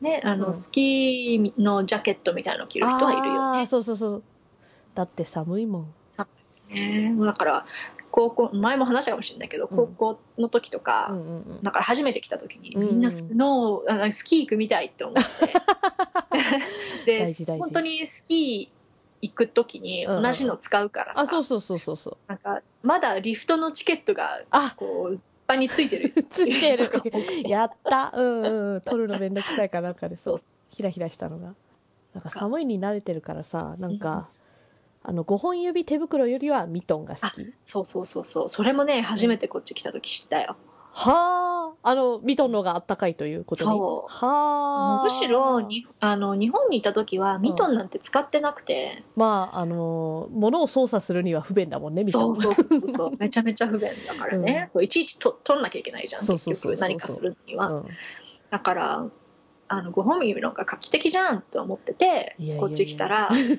[0.01, 0.55] ねあの、うん。
[0.55, 4.23] スキーのジャケットみたいなの着る人はいるよあーねそうそうそう。
[4.95, 5.93] だって寒いもん。
[6.69, 7.13] ね。
[7.25, 7.65] だから
[8.09, 9.77] 高校前も話したかもしれないけどうん。
[9.77, 11.63] 高校の時とか、うんうんうん。
[11.63, 12.81] だから初めて来た時に、うん。
[12.81, 15.53] みんなスノーあスキー行くみたいって思って。
[17.05, 17.61] で大事大事。
[17.61, 18.81] 本当にスキー
[19.21, 22.17] 行く時に同じの使うからさ、あそうそうそうそうそう。
[22.27, 25.19] なんかまだリフトのチケットがあこう
[25.55, 26.25] についてる。
[26.31, 26.89] ついてる。
[27.47, 28.11] やった。
[28.15, 28.81] うんうんうん。
[28.81, 30.35] 取るのめんどくさいかなんかでそそう。
[30.37, 30.41] う
[30.75, 31.53] ひらひらしたのが。
[32.13, 34.29] なんか寒いに慣れてるからさなんか、
[35.03, 37.53] あの5本指手袋よりはミトンが好き。
[37.61, 38.49] そうそうそうそう。
[38.49, 40.55] それもね初めてこっち来た時知ったよ、
[40.93, 43.71] はああのミトンの方があったかいということに。
[43.71, 44.11] そう。
[44.11, 45.03] はあ。
[45.03, 52.35] むしろにあの日本にいた時はミトンなんて使ってなくて、まああの物を操作するには不便だもんねミトン。
[52.35, 54.69] そうそうそうそう めちゃめちゃ不便だからね、うん。
[54.69, 57.87] そういちいちと取んなきゃいけないじゃん結局何かするには、うん。
[58.49, 59.05] だから
[59.69, 63.57] あの5本指の方が画期的じゃんって思っててこっち来たら え？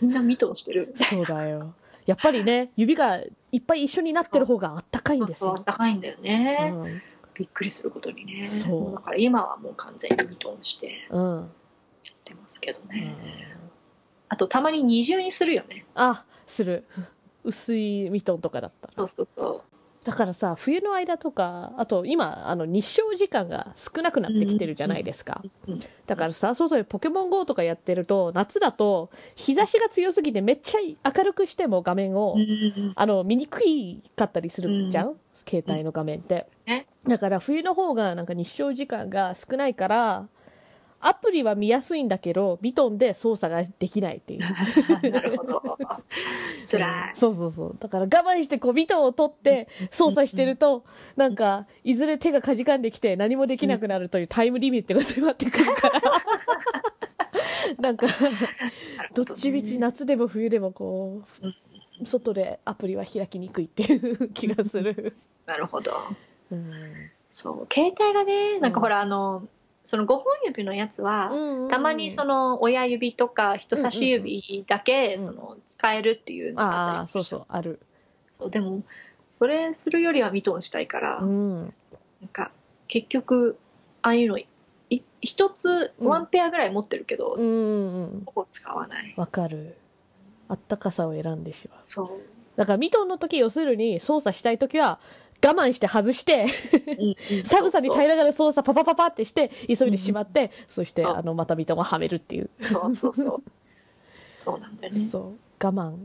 [0.00, 1.74] みんなミトンしてるそうだよ。
[2.06, 3.20] やっぱりね指が
[3.52, 7.02] いっぱい一緒になってる方があったかいんですよそうそうあったかいんだよね、うん。
[7.34, 8.50] びっくりすることにね。
[8.66, 8.94] そう。
[8.94, 11.48] だから今はもう完全にミトンしてやうん、っ
[12.24, 12.88] てますけどうん。
[12.88, 13.16] ね、
[14.28, 15.84] あとたまに二重にするよね。
[15.94, 16.84] あする。
[17.44, 19.62] 薄いミトンとかだったそうそうそ
[20.04, 25.42] だからさ冬の間とかあと今あの日照時間が少なくなってきてるじゃないですか、
[26.06, 30.78] だからさ外でポケモン GO とかやってると夏だと日差しが強すぎてめっちゃ
[31.14, 35.14] 明るくしても画面を、うんあの見にくいかったりするじゃん、
[35.48, 36.86] 携帯の画面って、ね。
[37.06, 40.28] だから冬の方がなんか日照時間が少ないから
[41.00, 44.40] アプリは見やすいんだけどビトンで操作ができないっていう。
[45.10, 45.62] なるほど。
[46.70, 47.16] 辛い。
[47.16, 47.76] そうそうそう。
[47.78, 50.84] だから我慢してこうビトンを取って操作してると
[51.16, 56.02] なんかいずれ手がかじかんできて何もできなくなるというタイムリミットが迫ってくるから。
[57.78, 58.06] なんか
[59.14, 61.22] どっちみち夏でも冬でもこ
[62.00, 65.92] う外でアプリは開きにくいっていう気がする、なるほど。
[66.50, 66.72] うん。
[67.30, 69.46] そう携帯がねなんかほらあの
[69.88, 71.32] その5本指のやつは、
[71.70, 77.40] たまにそのの親指とか人差し指だけうんその使えるっていうのがあったりするじゃん。
[77.40, 77.80] そうある。
[78.30, 78.82] そうでも
[79.30, 81.62] それするよりはミトンしたいから、うん。
[81.62, 81.68] な
[82.26, 82.50] んか
[82.86, 83.56] 結局
[84.02, 84.46] ああいうのい
[85.22, 88.22] 一つうんワンペアぐらい持ってるけど、うんうん。
[88.26, 89.14] ほぼ使わない。
[89.16, 89.74] わかる。
[90.48, 91.80] あったかさを選んでしまう。
[91.80, 92.08] そう。
[92.56, 95.00] だからミトンの時要するに操作したい時は
[95.40, 96.48] 我慢して外して
[97.48, 102.50] 寒さに耐えながら操作パパパパってして急いでしまって、そしてあのまたミトンをはめるっていう。
[102.60, 103.42] そうそうそう。
[104.36, 105.08] そうなんだよね。
[105.10, 105.24] そう。
[105.64, 105.96] 我慢。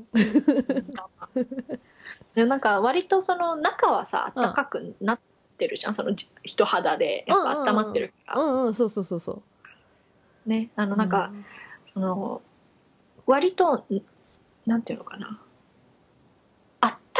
[2.35, 5.19] でなんか割とその中はさ暖かくなっ
[5.57, 9.41] てるじゃん、そのじ人肌でやっぱ温まってるから、うんうんそうそうそうそ
[10.45, 10.49] う。
[10.49, 10.69] ね。
[10.75, 11.31] あのなんか、
[11.85, 12.41] その
[13.25, 13.83] 割とん
[14.65, 15.39] なんていうのかな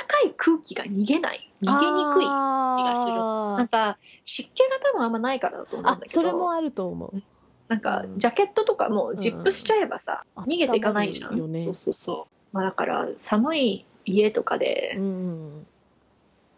[0.04, 3.16] かい空気が逃げない逃げにくい気がする。
[3.16, 6.22] なんか湿気が多分あんまないからだと思うんあだけど。
[6.22, 7.24] それもあると思う。
[7.68, 8.20] なんかうん。
[8.20, 10.44] ジャケットとかもジップしちゃえばさ、うん。
[10.46, 11.64] 逃げていかないじゃん、ね。
[11.64, 15.68] そうそうそう、まあ、だから寒い家とかで、うん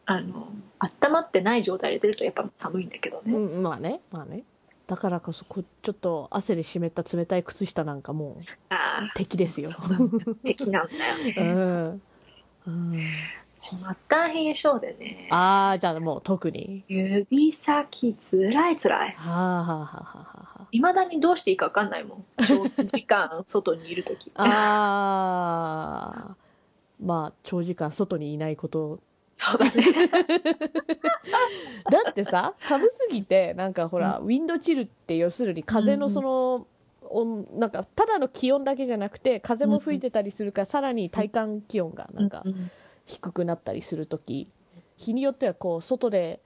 [0.08, 4.44] あの温まってない状態で出るとやっぱ寒いんだけどね、うん、うん、まあねまあね。
[4.88, 8.44] だからこそこちょっと汗で湿った冷たい靴下なんかもう
[9.16, 9.70] 敵ですよ。
[10.44, 12.02] 敵なんだよね、 う、ん、
[12.68, 13.00] うん、
[13.60, 13.78] 私末
[14.10, 15.28] 端冷え性でね。
[15.32, 16.84] ああじゃあもう特に。
[16.88, 19.16] 指先つらいつらい。
[19.18, 20.18] はあはあはあはあ
[20.62, 22.26] はいまだにどうしていいか分かんないもん。
[22.46, 24.32] 長時間外にいる時。
[24.36, 24.48] ああ
[26.32, 26.36] あ
[27.04, 29.00] まあ長時間外にいないこと。
[29.34, 29.72] そうだね。
[31.92, 36.66] だってさ寒すぎてなんかほら、ウィンドチルって要するに風のその、温
[37.54, 42.72] なんかただの気温だけじゃなくて風も吹いてたりするから、さらに体感気温がなんかうん
[43.06, 44.50] 低くなったりするとき
[44.98, 46.42] 日によってはこう外で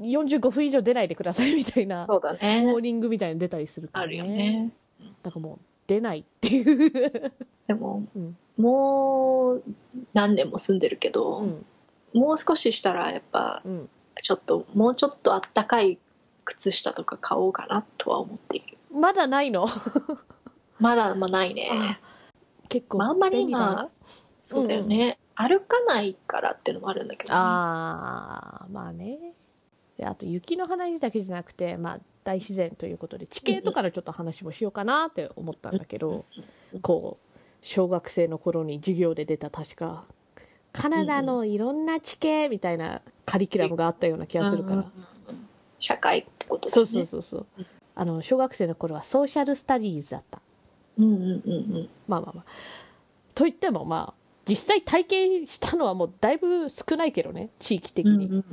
[0.00, 4.72] 45分以上出ないでください みたいなそうだモーねニングみたいに出たりするからあるよね。
[5.22, 7.32] だからもう出ないっていう、
[7.66, 8.36] でも、うん。
[8.58, 9.62] もう
[10.12, 11.66] 何年も住んでるけど、うん。
[12.12, 13.88] もう少ししたらやっぱうん、
[14.20, 15.98] ちょっともうちょっとあったかい
[16.44, 19.66] 靴下とか買おうかなとは思っているまだないの？
[20.78, 22.00] まだまあないね。
[22.68, 23.90] 結構まああんまり今
[24.44, 29.34] そうだよね、歩かないからっていうのもあるんだけど、ね、ああまあね。
[29.98, 36.24] であと雪の話だけじゃなくて、まあ、大自然ということで地形とかのちょっと話もしようかなって思ったんだけど
[36.82, 40.04] こう小学生の頃に授業で出た確か
[40.72, 44.92] カナダのいろんな地形みたいなカリキュラムがあったような気がするから、うんうんうん
[45.80, 47.66] 社会ってことだそうよねそうそうそう
[47.98, 50.40] あの小学生の頃はソーシャルスタディーズだった。
[50.98, 51.88] うんうんうんうん。
[52.06, 52.44] まあまあまあ。
[53.34, 58.44] といってもまあ実際体験したのはもうだいぶ少ないけどね地域的に、うんうん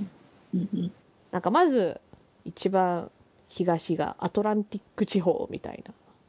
[0.56, 0.92] うんうん
[1.32, 2.00] なんかまず
[2.46, 3.12] 一番
[3.50, 5.84] 東がアトランティック地方みたい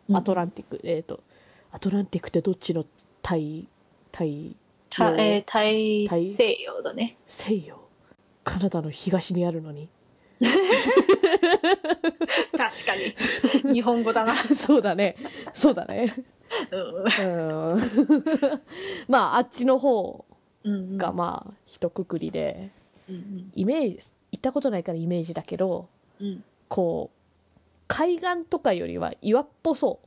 [0.09, 1.23] な、アトランティックえっ、と
[1.71, 2.85] アトランティックってどっちの
[3.23, 3.69] 大
[4.11, 4.57] 大
[4.91, 7.17] たえー大大西洋だね。
[7.29, 7.79] 西洋。
[8.43, 9.89] カナダの東にあるのに
[12.57, 12.97] 確か
[13.65, 13.75] に。
[13.75, 14.35] 日本語だな、
[14.67, 15.17] そうだね。
[15.55, 16.15] そうだね。
[16.71, 17.05] うん。
[17.73, 17.81] うん。
[19.09, 20.25] まああっちの方
[20.65, 22.71] うんがまあ一括りで
[23.09, 25.89] うんイメージ行ったことないからイメージだけど
[26.21, 26.45] うん。
[26.69, 27.17] こう
[27.89, 30.07] 海岸とかよりは岩っぽそう。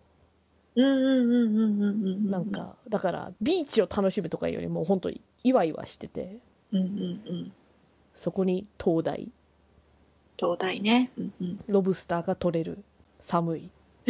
[0.82, 6.38] うんうんうんうんうんうんなんか、だから、ビーチを楽しむとかよりも、本当に、いわいわしてて、
[6.72, 6.90] うんうんう
[7.34, 7.52] ん。
[8.16, 9.30] そこに灯台、
[10.40, 12.78] 東大ね、うんうん、ロブスターが取れる、
[13.20, 13.70] 寒い。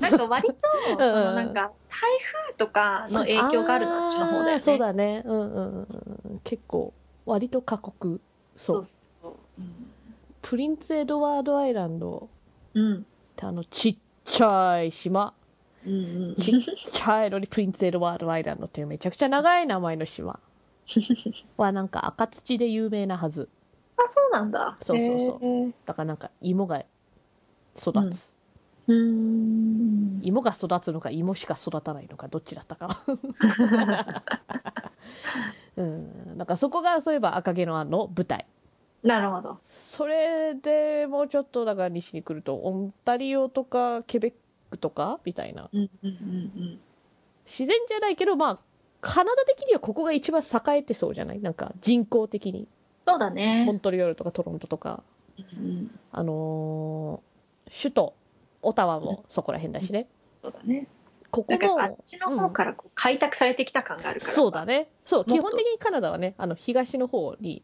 [0.00, 0.54] なんか割と
[0.90, 2.00] うんそのなんか台
[2.48, 4.60] 風とかの影響があるのあっちの方だよね。
[4.60, 5.22] そうだね。
[5.24, 5.86] うんうんうん
[6.32, 6.40] うん。
[6.40, 6.92] 結構、
[7.24, 8.20] 割と過酷。
[8.56, 8.84] そう。
[8.84, 9.34] そうそう
[10.42, 12.28] プリンスエドワードアイランド。
[12.74, 12.84] うん。
[12.84, 13.00] うんっ
[13.36, 15.32] てあのちっちゃい島。
[15.86, 15.96] うんう
[16.32, 16.34] ん。
[16.36, 16.60] ちっ
[16.92, 20.40] ちゃいのにプリンスエドワードアイランドっていうめちゃくちゃ長い名前の島。
[21.56, 23.48] はなんか赤土で有名なはず
[23.96, 24.76] あそうなんだ。
[24.84, 25.74] そうそうそう。
[25.86, 26.84] だからなんか芋が
[27.76, 28.30] 育つ、
[28.88, 30.20] うん。
[30.22, 33.04] 芋が育つのか芋しか育たないのかどっちだったか。
[35.76, 36.38] うん。
[36.38, 38.46] なんかそこがそういえば赤毛のアンの舞台。
[39.02, 39.58] なるほど。
[39.70, 44.32] それでもうちょっとだから西に来るとオンタリオとかケベッ
[44.70, 45.68] クとかみたいな。
[45.72, 46.80] うんうんうん。
[47.46, 48.58] 自然じゃないけどまあ
[49.02, 51.40] カナダ的にはここが一番栄えてそうじゃない？
[51.40, 52.66] なんか人口的に
[53.04, 55.02] そうだモねントリオールとかトロントとか。
[55.36, 57.34] うんあのー
[57.82, 58.14] 首都
[58.62, 60.06] オタワもそこら辺だしね。
[60.34, 60.86] そうだね。
[61.30, 64.32] ここもあっちの方からこう開拓されてきた感があるから。
[64.34, 64.88] そうだね。
[65.06, 67.62] そう基本的にカナダはねあの東の方に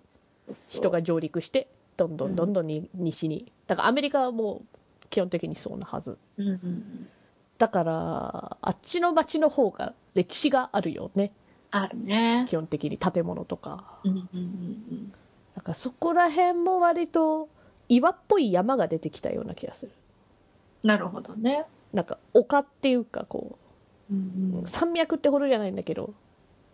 [0.71, 3.53] 人が上陸してどんどんどんどんに西に。
[3.67, 4.63] だからアメリカはも
[5.05, 6.19] う基本的にそうなはず。
[6.39, 7.09] うんうんうん。
[7.59, 11.33] だからあっちの町の方が歴史があるよね。
[11.71, 12.47] あるね。
[12.49, 14.01] 基本的に建物とか。
[14.05, 15.13] うんうんうん
[15.57, 17.49] だからそこら辺も割と
[17.89, 19.93] 岩っぽい山が出てきたような気がする。
[20.85, 21.67] なるほどね。
[21.93, 23.59] なんか丘っていうかこ
[24.11, 26.15] うんう山脈ってほどじゃないんだけど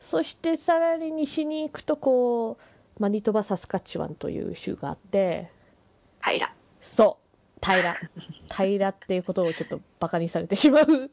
[0.01, 2.59] そしてさらに西に行くとこ
[2.99, 5.51] うマニトバサスカチュワンという州があって
[6.23, 6.47] 平。
[6.47, 7.27] らそう。
[7.65, 7.83] 平。
[7.83, 7.97] ら
[8.51, 10.85] 平らっていうことをちょっとバカにされてしまう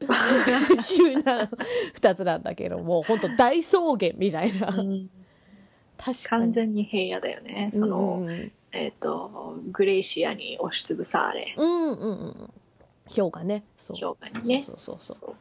[0.82, 1.50] 州な
[2.00, 4.68] 2つなんだけども本当大草原みたいな。
[4.68, 5.10] うん
[5.98, 6.42] 確かに。
[6.42, 7.70] 完全に平野だよね。
[7.72, 11.54] その、うんうんえっ、とグレイシアに押しつぶされ。
[11.56, 12.50] うんうんうん。
[13.14, 13.64] 氷河ね。
[13.88, 14.64] 氷河にね。
[14.66, 15.34] そうそうそう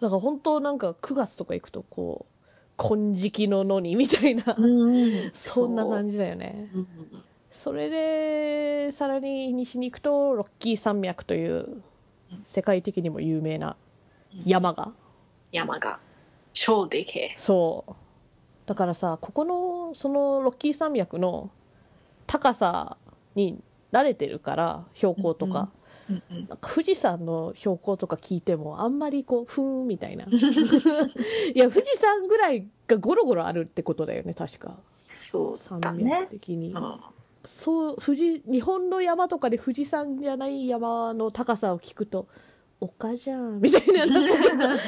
[0.00, 2.36] だから本当なんか9月とか行くとこう
[2.76, 6.68] 金色の野にみたいな、うん そんな感じだよね。
[6.72, 6.82] じ、う。
[6.82, 6.88] ん
[7.64, 11.82] それでさらに西に行くとロッキー山脈という
[12.44, 13.76] 世界的にも有名な
[14.44, 14.92] 山が。
[15.50, 16.00] 山が。
[16.52, 17.36] 超でけえ。
[17.38, 17.92] そう
[18.66, 21.50] だからさここのそのロッキー山脈の
[22.26, 22.96] 高さ
[23.34, 25.72] に慣れてるから標高とか、うんうん
[26.08, 30.26] なんか富士山の標高とか聞いてもあんまりこうふーんみたいな。
[30.26, 30.28] い
[31.58, 34.76] や富士山ぐらいがゴロゴロあるってことだよね確か。
[34.86, 37.00] そうだ山ね脈的に、うん。
[37.64, 42.28] そう富士日本の山とかで富士山じゃない山の高さを聞くと
[42.80, 44.78] 丘じゃんみたいな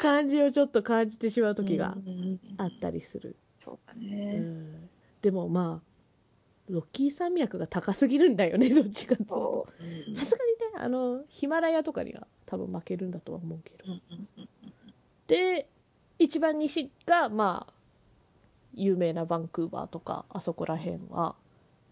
[0.00, 1.96] 感じをちょっと感じてしまう時が
[2.58, 4.88] あったりする、そうだうね、ん。
[5.20, 5.88] でもまあ
[6.68, 9.22] ロッキー山脈が高すぎるんだよねどっちかと。
[9.24, 10.28] さすがにね
[10.76, 13.84] あのヒマラヤとかには多分負けるんだとは思うけど。
[15.26, 15.68] で
[16.18, 17.72] 一番西がまあ
[18.74, 21.34] 有名なバンクーバーとかあそこら辺は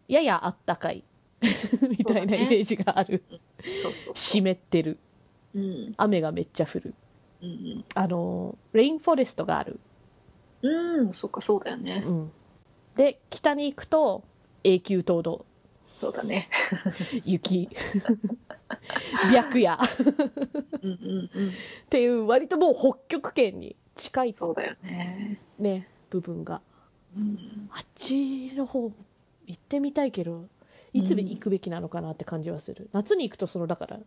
[0.08, 1.04] ややあったかい
[1.88, 3.22] みたいなイメージがある、
[3.62, 4.14] そうそうそう。
[4.14, 4.98] 湿ってる。
[5.54, 5.94] うん。
[5.96, 6.94] 雨がめっちゃ降る。
[7.42, 9.78] うんあのレインフォレストがある、
[10.62, 12.02] うんうんそっかそうだよね。
[12.04, 12.32] うん、
[12.96, 14.24] で北に行くと
[14.64, 15.46] 永久凍土。
[15.94, 16.50] そうだね。
[17.24, 17.70] 雪。
[19.32, 19.76] 白夜。
[19.76, 19.78] ん
[20.82, 21.52] うんうん。
[21.88, 24.34] ていう割ともう北極圏に近い。
[24.34, 25.40] そうだよね。
[25.58, 26.60] ね部分が。
[27.16, 27.70] うん。
[27.72, 28.92] あっちの方
[29.46, 30.48] 行ってみたいけど
[30.96, 33.98] いつ行くべきなのかなって感じはする、夏に行くとそのだから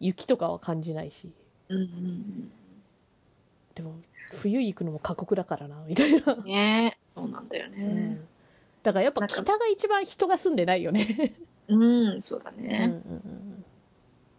[0.00, 1.30] 雪とかは感じないし。
[1.68, 2.52] うんうん
[3.74, 3.96] でも
[4.40, 8.28] 冬行くのも過酷だからなみたいな、うんねそうなんだようねん。
[8.82, 11.34] だからやっぱ北が一番人が住んでないよね。
[11.68, 13.02] うんそうだうんうんね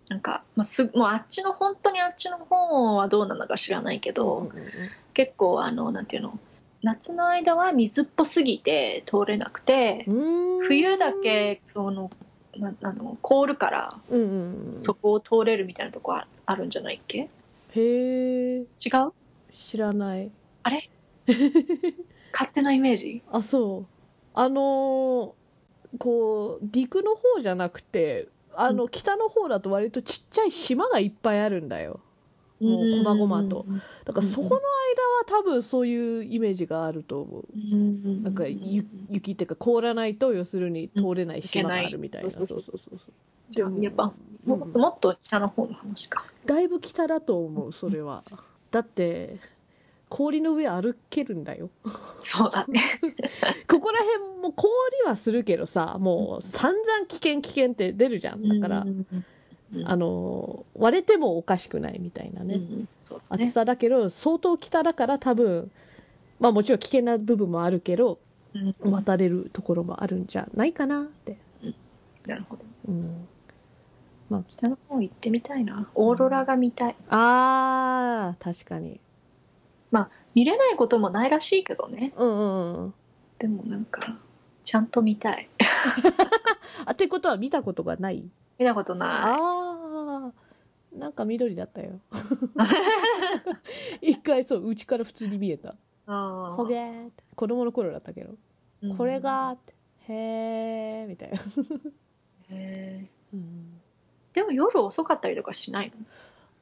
[0.09, 4.53] なんか、まあ、すもうあっちの本当にあっちの方はどうなのか知らないけうんど、うんうん。
[5.13, 6.39] 結構あのなんていうの
[6.87, 10.65] 夏の間は水っぽすぎて通れなくて、うん。
[10.65, 12.09] 冬だけこの
[12.57, 14.73] なあの凍るからうんうんうん。
[14.73, 17.17] そこを通れるみたいなとこああるんじゃないっけ？
[17.19, 17.29] へ
[17.75, 18.65] え違う？
[19.69, 20.31] 知らない。
[20.63, 20.89] あれ？
[22.33, 23.21] 勝手なイメージ？
[23.31, 23.85] あそう。
[24.33, 25.31] あのー
[25.99, 32.01] こう陸の方じゃなくてあの北の方だと割とちっちゃい島がいっぱいあるんだよ
[32.59, 33.65] もう細々と。
[34.05, 34.61] だからそこの間は
[35.27, 37.45] 多分そういうイメージがあると思う。
[37.53, 42.99] うんなんかゆ雪っていうか凍らないと要するに通れない島があるみたいな、そうそうそうそう。
[43.49, 44.03] じゃあやっぱ
[44.45, 44.59] うん。
[44.59, 46.25] ももっと北の方の話か。
[46.45, 48.23] だいぶ北だと思うそれは。
[48.71, 49.39] だって
[50.09, 51.69] 氷の上歩けるんだよ。
[52.19, 52.81] そうだね。
[53.69, 54.71] ここら辺も氷
[55.05, 58.47] はするけどさもう散々危険危険って出るじゃん。
[58.47, 59.05] だから、うん
[59.85, 63.51] あの割れてもおかしくないみたいなね、うんそうね。
[63.51, 65.69] さだけど相当北だから多分
[66.39, 68.19] まあもちろん危険な部分もあるけど
[68.53, 68.91] うん。
[68.91, 71.37] 渡れるところもあるんじゃないかなって、
[72.25, 72.63] なるほど。
[72.87, 75.89] うん、北の方行ってみたいな。
[75.95, 76.95] オーロラが見たい。
[77.09, 78.99] あー確かに。
[80.37, 82.13] 見れないこともないらしいけどね。
[82.15, 82.93] うんうんうん。
[83.39, 84.19] でもなんか
[84.63, 85.49] ちゃんと見たい。
[86.85, 88.23] あってことは見たことがない？
[88.59, 90.99] 見たことなあー。
[90.99, 91.99] なんか緑だったよ。
[94.01, 95.69] 一回そううちから普通に見えた。
[95.69, 95.73] い
[96.07, 97.23] あほげーって。
[97.35, 99.75] 子供の頃だったけど、ーこれがって。
[100.09, 101.37] へーみたいな、
[102.49, 103.35] へー。
[103.35, 103.79] うん。
[104.33, 106.05] でも夜遅かったりとかしないの？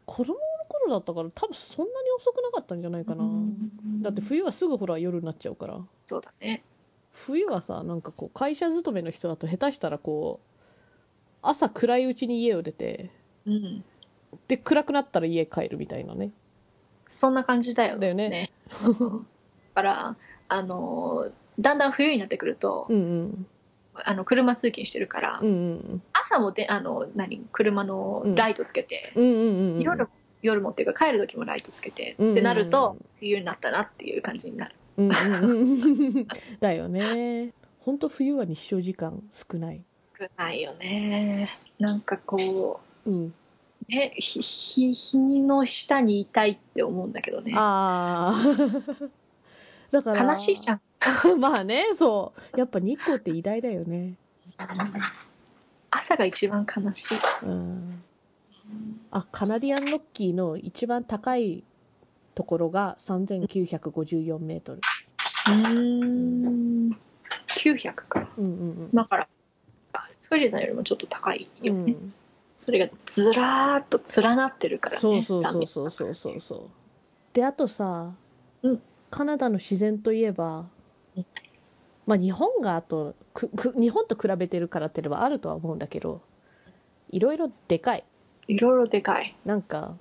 [0.06, 3.24] 子供の頃だったから多分そんなに遅くなかったんじゃないかな、
[4.02, 5.80] だって冬はすぐほら夜になっちゃうから。
[6.04, 6.64] そうだね。
[7.14, 10.55] 冬はさなんかこう会社勤めの人だと下手したらこう
[11.50, 13.12] 朝暗いうちに家を出て
[13.46, 13.84] うん。
[14.48, 16.32] で暗くなったら家帰るみたいなね。
[17.08, 18.52] そんな感じだよだよね。
[18.72, 18.88] だ
[19.76, 20.16] から
[20.48, 21.30] あの
[21.60, 23.48] だんだん冬になってくると、うんうん。
[23.94, 30.10] あの車通勤してるから、うんうん朝もであの何車のライトつけて、夜も
[30.42, 32.34] 夜もっていうか帰る時もライトつけて、うんうんうん。
[32.34, 34.76] ってなると冬になったなっていう感じになる。
[34.98, 36.28] うんうんうん。
[36.60, 37.54] だよね。
[37.80, 39.84] ほんと冬は日照時間少ない
[40.18, 41.50] 少ないよね。
[41.80, 43.26] なんかこうん。
[43.26, 43.34] う
[43.88, 47.54] ねひひ日の下にいたいって思うんだけどね。
[47.56, 49.10] ああ
[49.92, 50.82] だから悲しいじゃん。
[51.40, 52.60] まあねそう。
[52.60, 54.16] やっぱ日光って偉大だよね。
[55.92, 57.18] 朝が一番悲しい。
[57.44, 58.04] うん。
[59.12, 61.64] あカナディアンロッキーの一番高い
[62.34, 64.82] ところが3954メートル。
[65.48, 66.90] うん。
[67.48, 68.30] 900か。
[68.38, 69.28] うんうんだから
[70.30, 72.14] 富士山よりもちょっと高いうん、よね、うん、
[72.56, 76.42] それがずらーっと連なってるからねそうそうそうそうそう。
[76.42, 76.70] そう
[77.34, 78.14] であとさ、
[78.64, 78.82] うん。
[79.12, 80.66] カナダの自然といえば
[81.16, 81.26] うん。
[82.06, 86.22] まあ日本があとくく日本と比べてるからっていうのはあるとは思うんだけど
[87.10, 88.04] いろいろでかい。
[88.48, 89.36] いろいろでかい。
[89.46, 89.96] なんか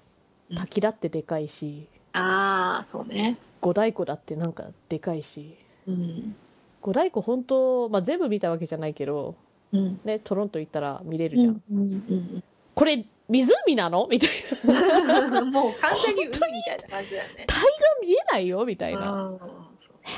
[0.51, 0.57] うん。
[0.57, 3.39] 滝だってでかいしああそうね。
[3.61, 5.57] 五大湖だってなんかでかいし。
[5.89, 6.37] うん。
[6.83, 9.37] 五大湖本当、まあ、全部見たわけじゃないけど、
[9.75, 10.01] うん。
[10.05, 12.45] ね、トロント行ったら見れるじゃん、うんうん
[12.75, 14.07] これ湖なの？
[14.11, 14.31] みたい
[14.64, 17.47] うん もう完全に海みたいな感じだよね。
[17.49, 17.55] な
[18.03, 18.64] 見えないよ？
[18.66, 19.12] みたいな。
[19.12, 19.39] うん。
[19.79, 20.12] そうそ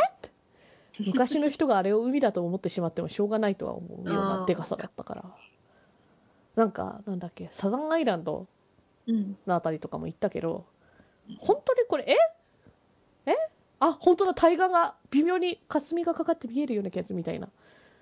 [1.03, 5.25] う昔の人があれを海だと思ってしまってもしょうがないとは思うようなでかさだったから。
[6.57, 7.51] なんかなんだっけ？
[7.53, 8.47] サザンアイランド
[9.07, 10.65] うんのあたりとかも行ったけど
[11.29, 12.07] うん本当にこれ
[13.27, 13.31] え？
[13.31, 13.35] え？
[13.79, 14.33] あ本当だ。
[14.35, 17.51] 対岸が微妙に霞がかかって見えるような気がするみたいな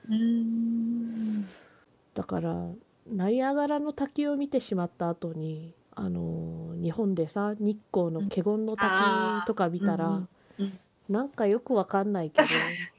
[0.08, 1.48] うん。
[2.14, 2.68] だから
[3.10, 10.08] ナイアガラの滝を見てしまった後にあのー日本でさ日光の華厳の滝とか見たら、
[10.58, 10.78] うん。
[11.08, 12.48] なんかよくわかんないけど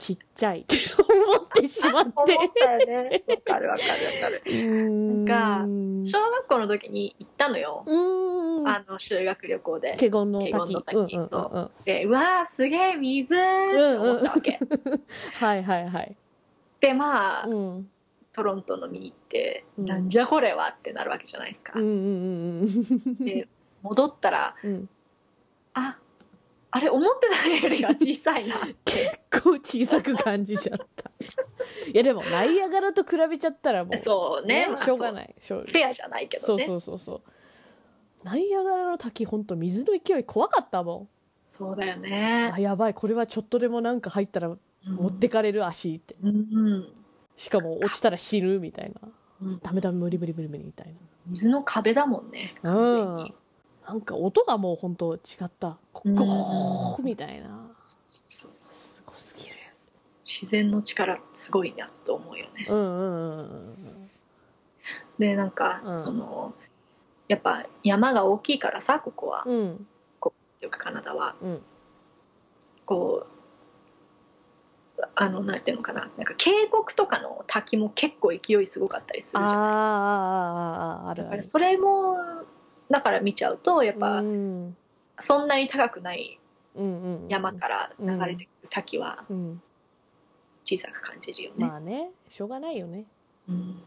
[0.00, 2.12] ちっちゃいって思ってしまって。
[2.16, 2.26] 思っ
[2.58, 3.22] たよね。
[3.28, 5.24] わかるわかるわかる。
[5.26, 7.84] なん小学校の時に行ったのよ。
[8.66, 9.96] あの修学旅行で。
[9.96, 10.52] 華厳の滝。
[10.52, 11.24] 華厳の滝うんうんうんうん。
[11.26, 14.58] そでうわーすげえ水って思ったわけ、
[15.38, 16.16] はいはいはい。
[16.80, 17.90] でまあ、うん。
[18.32, 19.84] トロントの見に行って、うん。
[19.84, 23.24] なんじゃこれはってなるわけじゃないですか、うんうんうんうん。
[23.24, 23.48] で
[23.82, 24.88] 戻ったらうん。
[25.74, 25.98] あ
[26.72, 28.68] あれ思ってたよりは小さいな。
[28.84, 31.10] 結構小さく感じちゃった。
[31.92, 34.68] いやでもナイアガラと比べちゃったらもうそうね。
[34.70, 35.34] まあしょうがない。
[35.40, 36.66] フェアじゃないけそうどね。
[36.66, 37.22] そうそうそう
[38.24, 41.08] ナイアガラの滝ほんと水の勢い怖かったも
[41.44, 42.52] そうだよんね。
[42.54, 42.94] あやばい。
[42.94, 46.14] これはちょっとでもなんか入ったら持ってかれる足って。
[46.22, 46.32] うん、う
[46.78, 46.92] ん。
[47.36, 49.08] しかも落ちたら死ぬみたいな。
[49.42, 49.60] うん。
[49.60, 50.94] ダメダメ無理無理無理無理みたい
[51.26, 52.54] 水の壁だもんね。
[52.62, 53.34] な完全に
[53.90, 55.76] なんか音がもうほんと違った。
[55.92, 56.16] ゴうん。
[56.16, 57.72] ーみたいな。
[57.76, 59.56] そうそうそうすごすぎる
[60.24, 62.68] 自然の力すごいなと思うよね。
[62.68, 64.10] うんうんうんうん。
[65.18, 65.98] でなんか、うん。
[65.98, 66.54] その
[67.26, 69.56] やっぱ山が大きいからさここは、っうん。
[69.56, 69.86] うん
[70.60, 71.34] ていうかカナダは。
[71.42, 71.62] うん。
[72.86, 73.26] こ
[74.98, 76.08] うあのなんていうのかな。
[76.16, 79.56] なんか渓谷とかの滝も結構勢いすごかったりするじゃない。
[79.56, 81.24] あーあーあーあーあるある。
[81.24, 82.16] だからそれも
[82.90, 84.76] だから見ちゃうとやっぱうん。
[85.20, 86.40] そんなに高くない
[87.28, 89.62] 山から流れてくる滝はうん
[90.64, 93.04] 小さく感じるよね、まあねしょうがないよね。
[93.48, 93.82] うん、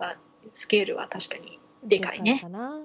[0.00, 0.16] やっぱ
[0.52, 2.40] スケールは確かにでかいね。
[2.40, 2.80] かな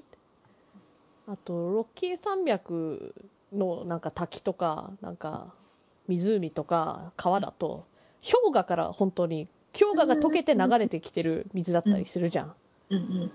[1.28, 3.16] あとロッキー山脈
[3.52, 5.54] のなんか滝とかなんか
[6.08, 7.88] 湖とか川だと
[8.22, 12.54] 氷河から本当に氷河が溶けて流れてきてる水だったりするじゃん
[12.92, 13.32] うんうん。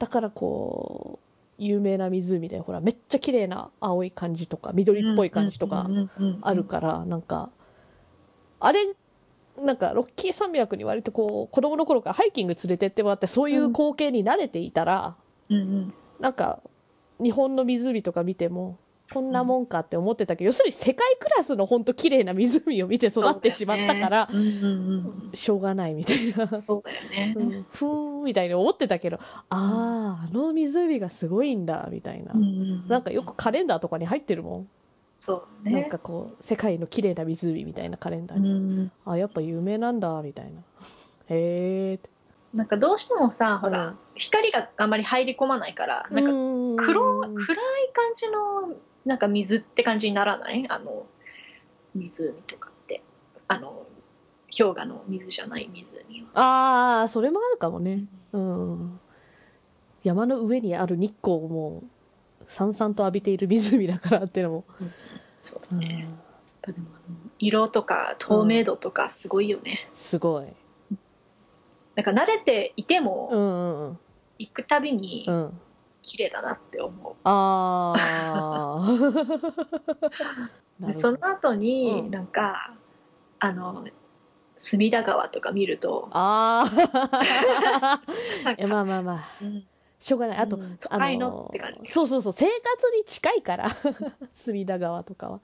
[0.00, 1.21] だからこう
[1.66, 5.88] 有名な湖でほらめっちゃ綺麗な青い感じとか緑っぽい感じとか
[6.40, 7.50] あるからなんか
[8.60, 8.94] あれ
[9.60, 15.16] なんかロッキー山脈に割とこう子供の頃からハイキング連れてってもらってそういう光景に慣れていたら、
[15.50, 15.94] うんうん。
[16.20, 16.60] なんか
[17.22, 18.78] 日本の湖とか見ても
[19.12, 24.58] こんなもんかって思ってたけど、要するに世界クラスの本当綺麗な湖を見て育ってしまったから、そうだよね。
[24.60, 34.68] うんうんしょうがないみたいな、うん、そうだよね、うん、ふーんみたいに思ってたけどあああの湖がすごいんだみたいな、うんうんなんかよくカレンダーとかに入ってるもん、
[35.14, 35.82] そうね。
[35.82, 38.52] なんかこう世界の綺麗な湖みたいなカレンダーうに、
[38.84, 40.60] んあやっぱ有名なんだみたいな。
[41.28, 42.00] へえ
[42.52, 43.98] なんかどうしてもさほら、うん。
[44.14, 47.36] 光があんまり入り込まないからなんかか黒暗い
[47.94, 48.74] 感じの
[49.04, 50.66] なんか水って感じにならない？
[50.68, 51.06] あの
[51.94, 53.02] 湖とかって。
[53.48, 53.86] あの
[54.56, 56.28] 氷河の水じゃない湖は。
[56.34, 58.04] ああそれもあるかもね。
[58.32, 59.00] うん。
[60.02, 61.82] 山の上にある日光をも
[62.40, 64.64] うさんさんと浴びている湖だからっていうのも、
[65.40, 65.80] そううん。
[65.80, 66.10] だねやっ
[66.62, 66.86] ぱでも
[67.38, 70.46] 色とか透明度とかすごいよね、すごい。
[71.94, 73.98] なんか慣れていても、うんうんうん。
[74.38, 75.60] 行くたびにうん
[76.02, 78.86] 綺麗だなって思う、ああ
[80.86, 82.10] でその後に、うん。
[82.10, 82.74] なんか
[83.38, 83.86] あの
[84.56, 86.70] 隅田川とか見るとあ
[88.58, 89.28] あまあまあまあ。
[89.40, 89.64] うん。
[90.00, 90.38] しょうがない。
[90.38, 90.76] あと、うん。
[90.78, 91.90] 都あ会のって感じ。
[91.92, 92.50] そうそうそう生活
[92.96, 93.76] に近いから
[94.44, 95.40] 隅田川とかは。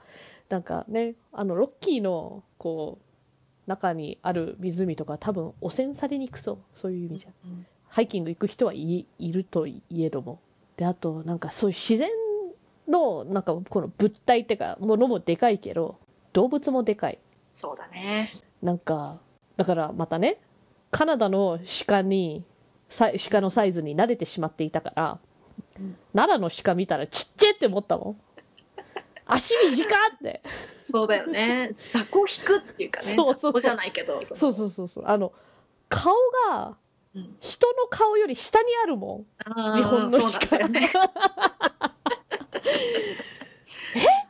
[0.49, 6.57] なんかねあのロッキーのこう中にある湖とか多分汚染されにくそう。
[6.75, 7.29] そういう意味じゃ。
[7.45, 10.39] うんハイキング行く人はいいるといえども
[10.79, 12.09] であとなんかそういう自然
[12.87, 15.99] のなんかこの物体っていうかものもでかいけど
[16.31, 17.19] 動物もでかい。
[17.49, 18.31] そうだね。
[18.61, 19.19] なんか
[19.57, 20.39] だからまたね
[20.89, 22.45] カナダの鹿に
[22.89, 25.19] さ鹿のサイズに慣れてしまっていたから、
[25.77, 28.21] うん奈良の鹿見たらちっちゃいって思ったもん。
[29.27, 29.83] 足短
[30.15, 30.41] って。
[30.81, 31.75] そうだよね。
[31.89, 33.61] 雑魚引くっていうかねそうそうそう。
[33.61, 35.03] じゃないけどそうそうそうそう。
[35.05, 35.33] あの
[35.89, 36.13] 顔
[36.49, 36.75] がうん
[37.13, 39.25] 人の顔より下にあるもん。
[39.75, 40.89] 日本の鹿ね、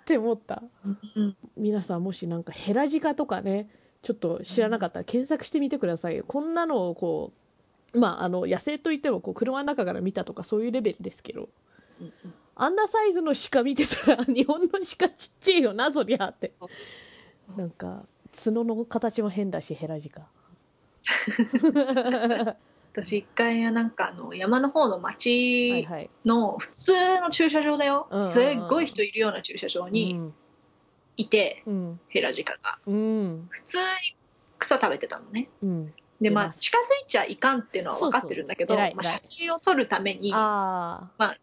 [0.01, 0.63] って思った。
[1.15, 1.37] うん。
[1.57, 3.69] 皆さんもしなんかヘラジカとかね
[4.01, 6.23] ちょっと知らなかったら検索してみてくださいよ。
[6.25, 7.33] こんなのをこ
[7.93, 11.49] うまああの野生といってもこう車の中から見たとかそういうレベルですけど。
[11.99, 12.33] うんうん。
[12.55, 15.09] あんなサイズの鹿見てたら 日本の鹿ちっ
[15.41, 16.53] ちゃいよなそりゃって。
[17.57, 18.05] なんか
[18.43, 20.27] 角の形も変だしヘラジカ
[22.91, 26.09] 私一回なんかあの山の方のはい町はい。
[26.25, 28.29] の普通の駐車場だよ、うんうんうん。
[28.29, 30.33] すっごい人いるような駐車場うにん。
[31.17, 31.99] いて、うん。
[32.09, 32.79] ヘラジカが。
[32.85, 33.47] うん。
[33.49, 33.83] 普通に
[34.57, 35.49] 草食べてたのね。
[35.61, 35.85] うん。
[35.85, 41.35] で出まあ近づいちゃいかんっていうのは分かってるんだけどまあ、写真を撮るためにああ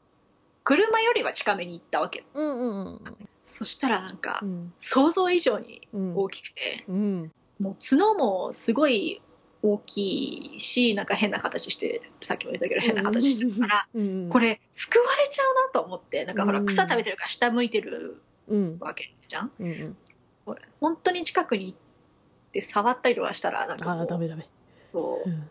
[0.65, 2.25] 車よりは近めに行ったわけ。
[2.35, 3.01] うんうんうん。
[3.45, 4.73] そしたらなんかうん。
[4.79, 6.17] 想像以上にうん。
[6.17, 7.33] 大きくて、うん。
[7.61, 9.23] もう角もすごい
[9.63, 14.29] 大きいしなんか変な形してさっきも言ったけど変な形してるから、うん。
[14.31, 19.51] これ救われちゃうなと思ってなんかほらうん草食べてるから下向いてるうんわけじゃん？
[19.59, 19.97] うんうん。
[20.45, 21.79] これ本当に近くに行っ
[22.53, 24.49] て触ったりとかしたらなんかあダメダメ。
[24.85, 25.29] そう。
[25.29, 25.49] うん。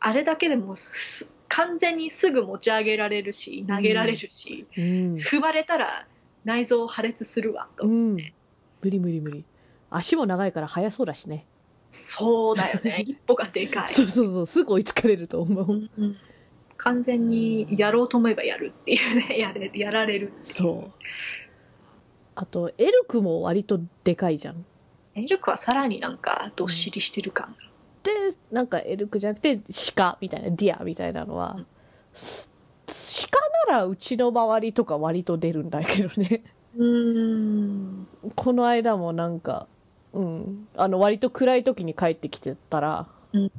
[0.00, 4.84] あれだけでもうす完全にすぐ持ち上げられるし投げられるし、うん。
[5.12, 6.08] 踏まれたら
[6.44, 8.16] 内臓破裂するわと、うん。
[8.16, 9.44] 無理無理無理。
[9.90, 11.46] 足も長いから速そうだしね
[11.84, 13.04] そうだよね。
[13.06, 13.94] 一歩がでかい。
[13.94, 14.46] そうそうそう。
[14.46, 15.90] すぐ追いつかれると思う。
[15.98, 16.16] うん。
[16.76, 19.38] 完全にやろうと思えばやるっていうね。
[19.38, 20.92] やれやられるそう。
[22.34, 24.64] あとエルクも割とでかいじゃん。
[25.14, 27.54] エルクはさらになんかどっしりしてる感。
[28.02, 29.60] が、でなんかエルクじゃなくて
[29.94, 31.66] 鹿みたいな deer みたいなのは、うん。
[32.14, 32.48] す
[33.30, 33.38] 鹿
[33.72, 36.42] ならうちの周りとか割と出るんだけどね。
[36.76, 38.08] うーん。
[38.34, 39.68] この間もなんか
[40.14, 40.68] うん。
[40.76, 43.52] あの割と暗い時に帰ってきてたら、うん。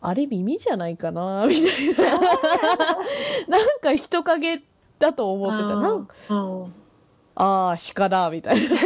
[0.00, 2.18] あれ耳じゃないかなみたいな。
[3.48, 4.62] なんか人影
[4.98, 5.76] だと思ってた。
[5.76, 6.08] なん
[7.36, 8.76] ああ鹿だみたいな。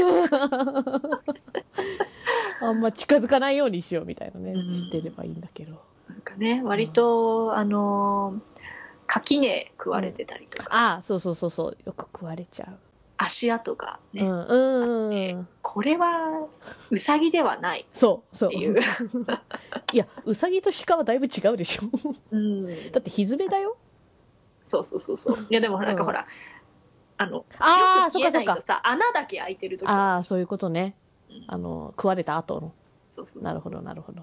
[2.61, 4.63] あんま近づかないようにしようみたいなね、うん。
[4.79, 5.81] してればいいんだけど。
[6.09, 8.59] なんかね割と、あのー
[9.09, 11.77] 垣根食われてたりとか、ああそうそうそうそう。
[11.87, 12.69] よく食われちゃ
[13.19, 15.49] 足跡がう、ね、うんうんうん。
[15.61, 16.47] これは
[16.91, 17.87] ウサギではない。
[17.95, 18.53] そうそう。
[18.53, 18.81] いう、
[19.93, 21.83] いやウサギと鹿はだいぶ違うでしょ。
[22.31, 23.77] うん、だってひずめだよ。
[24.63, 25.47] そうそうそうそう。
[25.51, 26.27] いやでもなんかほら、
[27.17, 29.89] あのああそっかそっかよく見えないとさ穴だけ開いてる時。
[29.89, 30.95] ああそういうことね。
[31.29, 31.45] うん。
[31.49, 32.73] あの食われた後の。
[33.09, 33.43] そうそうそう。
[33.43, 34.23] なるほどなるほど。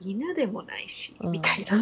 [0.00, 1.30] 犬でもないし、うん。
[1.30, 1.78] みたいな、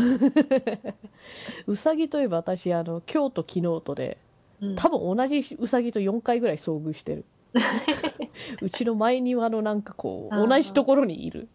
[1.66, 4.18] うさぎといえば私あの京都昨日とで
[4.60, 4.76] うん。
[4.76, 7.24] 多分同じうさぎと4回ぐらい遭遇してる。
[8.62, 11.48] うちの前庭のなんかこう同じところにいる。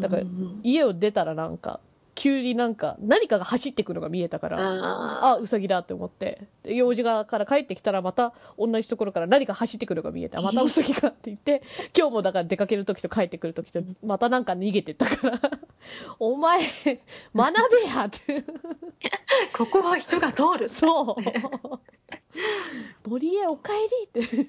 [0.00, 0.22] だから
[0.62, 1.80] 家を出たらなんか
[2.18, 6.48] 急になんか何かが走ってくるのが見えたからああウサギだって思って。
[6.64, 11.62] で用事がから帰ってきたらまた同じところから何か走ってくるのが見えてあまたウサギかって言って
[11.96, 15.40] 今日もだから出かける時と帰ってくる時とまたなんか逃げてったから。
[16.18, 16.60] お前
[17.34, 17.54] 学
[17.84, 18.18] べやって。
[18.26, 18.44] ー
[19.56, 20.68] ここは人が通る。
[20.70, 21.16] そ
[23.06, 23.08] う。
[23.08, 23.70] 森へお帰
[24.12, 24.44] りって、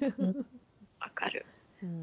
[1.00, 1.46] わかる。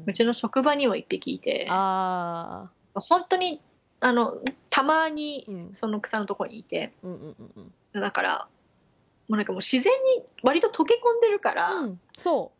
[0.05, 1.67] うちの職場にも一匹いて。
[1.69, 3.61] あ本当に
[3.99, 4.39] あの
[4.69, 5.69] たまにうん。
[5.73, 6.91] その草のところにいて。
[7.03, 8.01] ーうんうんうんうん。
[8.01, 8.47] だから
[9.27, 11.99] もうなんかもう自然に割と溶け込んでるから、うん。
[12.17, 12.51] そ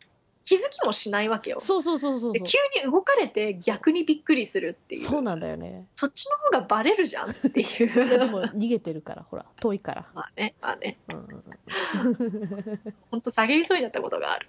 [0.46, 1.58] 気づきもしないわけよ。
[1.62, 2.34] うそうそうそうそう。
[2.34, 5.10] で急に動かれて逆にびっくりするっていう。
[5.10, 5.86] そうなんだよね。
[5.92, 9.46] そっちの方がバレるじゃんっていいやでうも逃げてるからほら。
[9.60, 10.98] 遠いから、まあねまあね。
[11.10, 12.80] うんうんうん、
[13.12, 14.48] 本当下げそうになったことがある。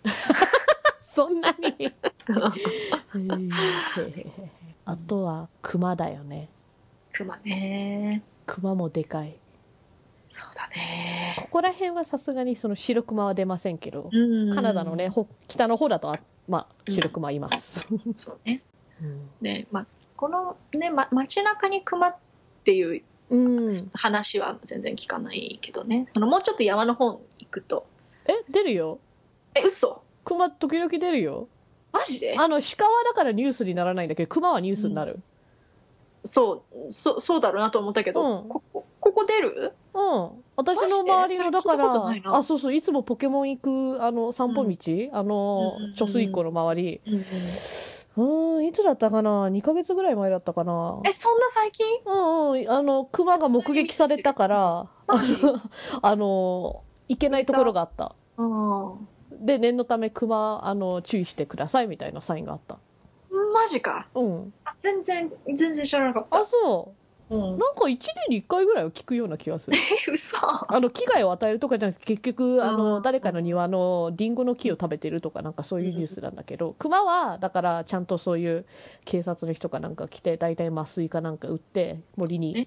[1.17, 1.93] そんなに。
[4.85, 6.49] あとは熊だよね
[7.13, 8.23] 熊ね。
[8.47, 9.37] 熊もでかい。
[10.29, 11.37] そうだね。
[11.39, 14.55] ここら辺はさすがにその白熊は出ませんけど、うん。
[14.55, 18.63] カナダのねほ北の方だとあまあ白熊います、そうね。
[19.03, 19.29] うん。
[19.41, 19.87] ねまあ
[20.17, 22.17] このね、ま、街中に熊っ
[22.65, 26.07] ていううん、話は全然聞かないけどね。
[26.09, 27.87] そのもうちょっと山の方に行くと。
[28.27, 28.99] え出るよ。
[29.55, 30.03] え嘘。
[30.25, 31.47] 熊時々出るよ。
[31.93, 32.37] マジで？
[32.39, 35.21] あの鹿はだからニュースにならないんだけど熊はニュースになる
[36.25, 38.49] そうそそうだろうなと思ったけど、うん。
[38.49, 39.73] ここここ出る？
[39.95, 42.37] うん、私の周りのだかマジでそれ聞いたことないらな。
[42.39, 43.61] あそうそういつもポケモン行
[43.97, 47.01] くあの散歩道、あのうん貯水湖の周り。
[47.07, 47.25] うん
[48.17, 51.01] うーんいつだったかな？2ヶ月ぐらい前だったかな。
[51.07, 51.87] えそんな最近？
[52.05, 52.69] うんうん。
[52.69, 55.35] あの熊が目撃されたからマジ？
[56.03, 58.17] あの行けないところがあった。
[58.39, 58.93] あ
[59.41, 62.79] で念のため熊あの注意してくださいみたいなサインがあった
[63.53, 64.07] マジか？
[64.15, 64.53] うん。
[64.65, 66.95] あ全然全然知らなかっあたそ
[67.31, 67.35] う。
[67.35, 67.59] うん。
[67.59, 67.99] なんか1年
[68.31, 69.77] に1回ぐらいは聞くような気がする。
[69.77, 69.81] え
[70.11, 70.37] 嘘。
[70.41, 72.79] あの危害を与えるとかじゃなくて結局あうん。
[72.79, 76.75] の誰かの庭のリンゴの木を食べてるとかなんかそういうニュースなんだけど。
[76.79, 78.65] 熊はだからちゃんとそういう
[79.05, 82.67] 警察の人かなんか来て大体麻酔かなんか打って森に連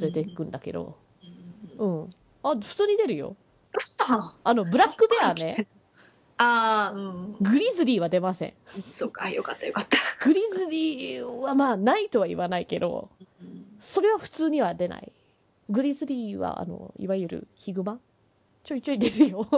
[0.00, 0.96] れていくんだけど。
[1.78, 2.10] うん。
[2.42, 3.36] あ普通に出るよ。
[3.78, 4.04] 嘘。
[4.44, 5.66] あのブラックベアね
[6.38, 7.36] ああうん。
[7.40, 8.54] グリズリーは出ません。
[8.90, 9.98] そうかよかったよかった。
[10.24, 13.10] グリズリーはまあないとは言わないけど
[13.80, 15.12] それは普通には出ない。
[15.70, 17.98] グリズリーはあのいわゆるヒグマ？
[18.64, 19.48] ちょいちょい出るよ。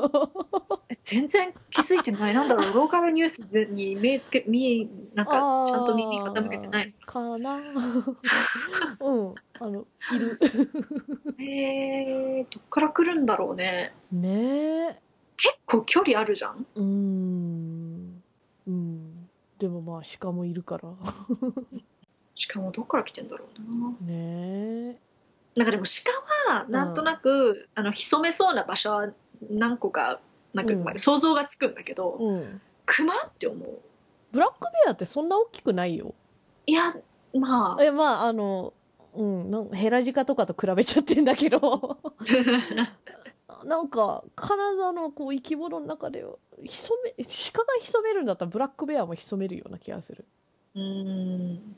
[0.89, 2.35] え全然気づいてない。
[2.35, 7.57] なんだろう ローカルニュースに目つけ見なんかちゃんと耳傾けてないあーかな。
[9.01, 9.35] うん。
[9.61, 10.39] あのいる。
[11.39, 13.93] えー、どっから来るんだろうね。
[14.11, 15.04] ねえ
[15.45, 16.67] 結構距離あるじゃん？
[16.75, 18.23] うーん。
[18.67, 19.29] うん。
[19.59, 20.89] でもまあ鹿もいるから。
[22.35, 23.91] しかもどっから来てんだろうな。
[24.13, 24.99] ねえ。
[25.55, 25.85] なんかでも
[26.49, 29.13] 鹿はなんとなく、あの潜めそうな場所は
[29.51, 30.19] 何個か
[30.55, 30.99] なんかうん。
[30.99, 32.61] 想像がつくんだけど、うん。
[32.87, 33.81] 熊って思う。
[34.33, 36.15] ブラックベアってそんな大きくないよ。
[36.67, 36.95] いや
[37.39, 37.85] まあ。
[37.85, 38.73] えまああの
[39.13, 39.51] うん。
[39.51, 41.99] なんヘラジカとかと比べちゃってんだけど
[43.65, 47.15] なんか体のこう生き物の中では潜め
[47.53, 50.25] 鹿が潜めるんだったらブラックベアも潜めるような気がする。
[50.75, 51.77] うーん。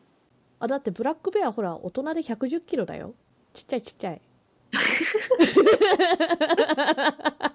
[0.58, 3.14] あだってブラックベアほら大人で110キロだよ。
[3.54, 4.20] ちっちゃいちっちゃい。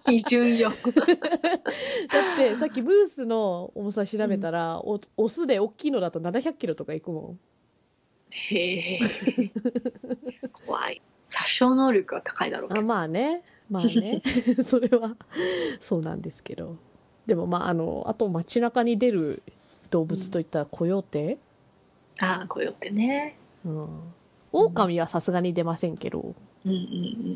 [0.03, 0.71] 基準よ。
[0.81, 1.03] だ
[2.33, 7.37] ってさっきブースの重さ調べたら、おオスで大きいのだと700キロとかいくも
[8.31, 8.99] へえ。
[10.65, 11.01] 怖い。
[11.23, 12.81] 殺傷能力が高いだろうあど。
[12.81, 14.21] まあねまあね。
[14.69, 15.15] それは。
[15.79, 16.75] そうなんですけど。
[17.25, 19.41] でもまああのあと街中に出る
[19.89, 21.37] 動物といったらコヨーテ、
[22.19, 23.37] ああこうよってね。
[23.65, 23.87] うん、
[24.51, 26.35] 狼はさすがに出ませんけど。
[26.65, 26.77] うんうんう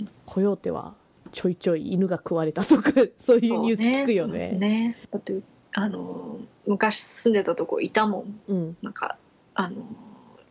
[0.04, 0.10] ん。
[0.26, 0.94] コヨーテは
[1.32, 2.92] ちょいちょい犬が食われたとか
[3.26, 4.50] そういうニュース聞くよね。
[4.52, 5.40] そうねだって
[5.74, 8.40] あの昔住んでたとこいたもん。
[8.50, 9.18] うん、なんか
[9.54, 9.78] あの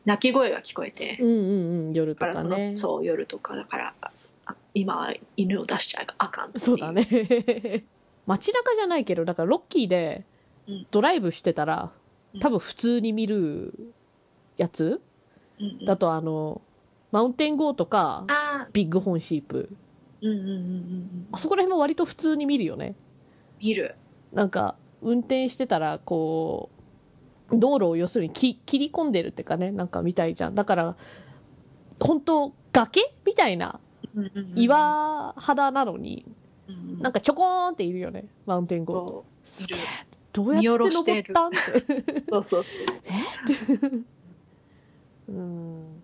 [0.06, 1.36] 鳴き声が聞こえて、うんうん
[1.88, 1.92] うん。
[1.92, 2.70] 夜とかね。
[2.72, 3.54] のそう夜とか。
[3.54, 4.10] だからあ
[4.74, 7.06] 今は犬を出しちゃあかんっていそうだね。
[8.26, 10.24] 街中じゃないけどだからロッキーで
[10.66, 10.86] うん。
[10.90, 11.92] ドライブしてたら
[12.34, 12.40] うん。
[12.40, 13.92] 多分普通に見る
[14.56, 15.00] やつ
[15.60, 15.84] うんうん。
[15.84, 16.60] だとあの
[17.12, 19.70] マウンテンゴーとかあビッグホーンシープ。
[20.20, 21.28] ーうんうんうんうんうん。
[21.32, 22.96] あそこら辺も割と普通に見るよね。
[23.60, 23.94] 見る。
[24.32, 26.70] なんか運転してたらこ
[27.52, 30.54] う道路を要するにき切り込んでるっていうかねなんかみたいじゃん。
[30.56, 30.96] だから
[32.00, 33.78] 本当崖みたいな
[34.54, 36.24] 岩肌なのに
[37.00, 39.24] なんかちょこーんっているよねマウンテンゴーそ
[39.60, 39.76] ういる。
[40.32, 41.56] どうやって登ったんって。
[42.28, 44.04] そうそうそう。
[45.32, 46.02] うん。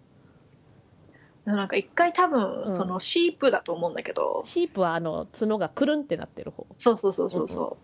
[1.44, 2.70] なんか一回多分、うん。
[2.70, 6.64] そのシープだと思うんだけど、シープはあの、角がくるんってなってる方。
[6.76, 7.76] そうそうそうそうそ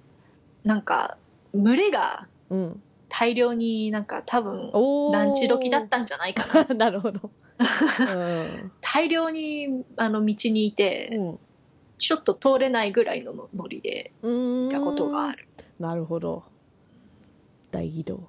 [0.64, 1.18] う、なんか
[1.53, 2.83] 群れがうん。
[3.09, 4.72] 大量になんか多分
[5.12, 6.74] ランチ時だったんじゃないかな。
[6.74, 7.31] なるほど。
[7.59, 8.73] うん。
[8.81, 11.39] 大量にあの道にいて、うん。
[11.99, 15.49] ちょっと通れないぐらいののノリでいたことがある、
[15.79, 16.45] なるほど。
[17.71, 18.29] 大移動。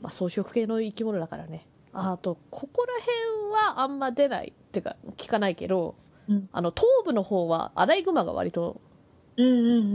[0.00, 1.66] まあ、草食系の生き物だからね。
[1.92, 4.52] ああと、ここら辺はあんま出ない。
[4.56, 5.94] ってか、聞かないけど、
[6.28, 8.80] うんあの、東部の方はアライグマが割と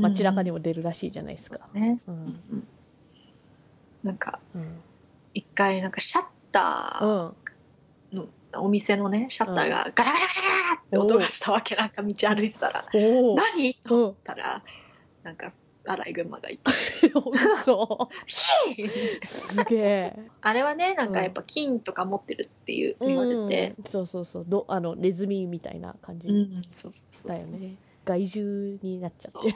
[0.01, 1.67] 街中にも出るらしいじゃないですか。
[1.73, 2.11] ね、う
[4.05, 4.81] なんかうん。
[5.33, 7.42] 一回なんかシャッタうー
[8.55, 11.75] お店のねシャッターがガラガラガラガラって音がしたわけ。
[11.75, 12.85] なんか道歩いてたら。
[12.93, 13.73] 何？
[13.83, 14.03] とうん。
[14.03, 14.63] 思ったら
[15.23, 15.51] なんか
[15.85, 16.71] アライグマがいて
[17.07, 18.09] 嘘。
[18.27, 20.19] すげえ。
[20.41, 23.85] あれはねなんかやっぱ金とか持ってるっていう言われて、うん。
[23.91, 24.45] そうそうそう。
[24.47, 26.27] どあのネズミみたいな感じ。
[26.27, 27.75] だよね、
[28.05, 29.51] 害獣になっちゃって。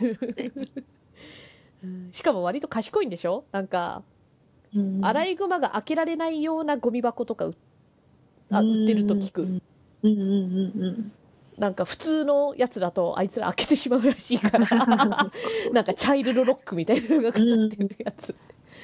[0.49, 0.67] る、
[2.13, 3.45] しかも割と賢いんでしょ？
[3.51, 4.03] なんか、
[4.75, 5.05] うん。
[5.05, 7.55] アライグマが開けられないようなゴミ箱とか売
[8.51, 9.61] あ売ってると聞く、うん。
[10.03, 11.11] うんうんうん
[11.57, 14.67] なんか普通のやつだとあいつら開けてしまうらしいから。
[15.73, 18.35] なんかチャイルドロックみたいなのがかかってるやつ、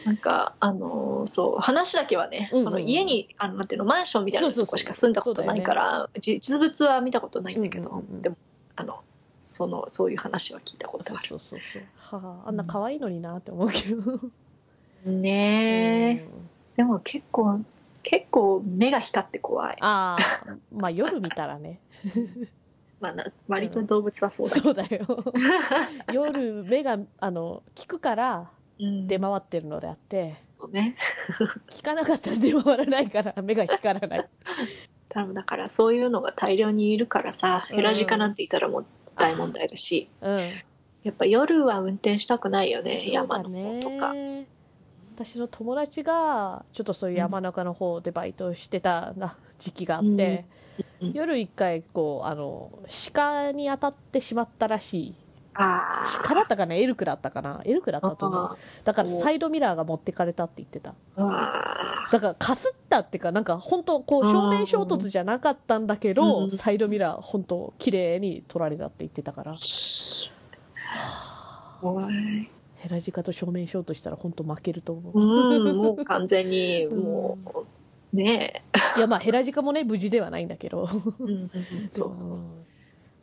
[0.06, 8.22] なんかあのーそう話だけはね、うんうんその家にあのなんていうのマンションみたいなとこしか住んだことないから実物は見たことないんだけど、うんうんうん。
[8.22, 8.38] でも
[8.76, 9.02] あの
[9.46, 11.28] そのそういう話は聞いたことある。
[11.28, 11.84] そうそうそう。
[12.22, 14.20] はああんな可愛いのになって思うけど、
[15.06, 16.50] ねえ、うん。
[16.76, 17.62] でも結構
[18.04, 19.78] 結構目が光って怖い。
[19.80, 21.80] ああまあ夜見たらね。
[23.00, 24.56] まあな割と動物はそうだ。
[24.56, 25.24] けど、そうだよ。
[26.14, 29.08] 夜目があの聞くからうん。
[29.08, 30.36] 出回ってるのであって。
[30.42, 30.96] そうね。
[31.70, 34.30] 聞かなかったら出回らないから目が光らない。
[35.10, 37.76] 多分だからそういうのが大量にいるからさうん。
[37.78, 38.86] ヘラジカなんていたらもう
[39.16, 40.52] 大問題だし、うん。
[41.04, 44.14] やっぱ夜は運転したくないよねそう山の方とか
[45.16, 50.46] 私の友達がちょっとそういう山中の方でバイトしてたな時期があって、
[51.02, 51.12] うん。
[51.14, 52.72] 夜一回こうあの
[53.14, 55.16] 鹿に当たってしまったらしい。
[55.54, 56.74] あ鹿だったかな？
[56.74, 57.62] エルクだったかな？
[57.64, 58.42] エルクだったと思う。
[58.42, 60.96] あだからサイドミラーが持ってかれたって言ってた。
[61.16, 66.58] あだからかすったっていうかなんか本当こう正面衝突じゃなかったんだけど、うん。
[66.58, 69.56] サイドミラー本当綺麗に撮られたって言ってたから。
[71.82, 72.50] 怖い
[72.84, 77.38] ヘラジカと正面衝突したら本当負けると思う、うんもう完全にも
[78.14, 78.64] うね。
[78.98, 80.90] いやまあヘラジカもね無事ではないんだけど。
[80.92, 81.50] え、うん
[81.90, 82.32] そうそう。
[82.32, 82.66] うん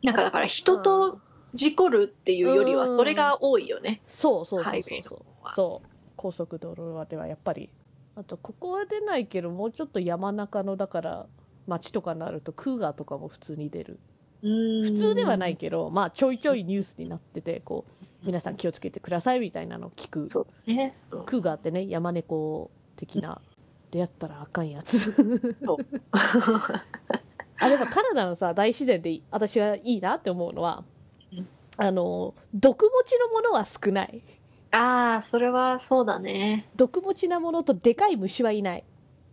[0.03, 1.19] なんかだから人と
[1.53, 5.55] 事故るっていうよりはそれが多いよね、そうそうそうハイウェイのそうそう方は。
[5.55, 5.87] そう。
[6.15, 7.69] 高速道路ではやっぱり
[8.15, 11.27] あとここは出ないけどもうちょっと山中のだから
[11.67, 13.99] 街とかになるとクーガーとかも普通に出る。
[14.41, 14.47] 普
[14.93, 20.25] 普通ではないけど、まあちょいちょいニュースになっててこう皆さん気をつけてくださいみたいなのを聞く。
[20.25, 23.41] そうね、うんクーガーってね山猫的な
[23.91, 25.53] 出会ったらあかんやつ。
[25.53, 25.77] そう。
[27.57, 30.83] あでもカナダのさ大自然で私がいいなって思うのは
[31.31, 31.47] うん。
[31.77, 34.21] あの毒持ちのものは少ない。
[34.71, 36.69] ああそれはそうだね。
[36.75, 38.83] 毒持ちなものとでかい虫はいない、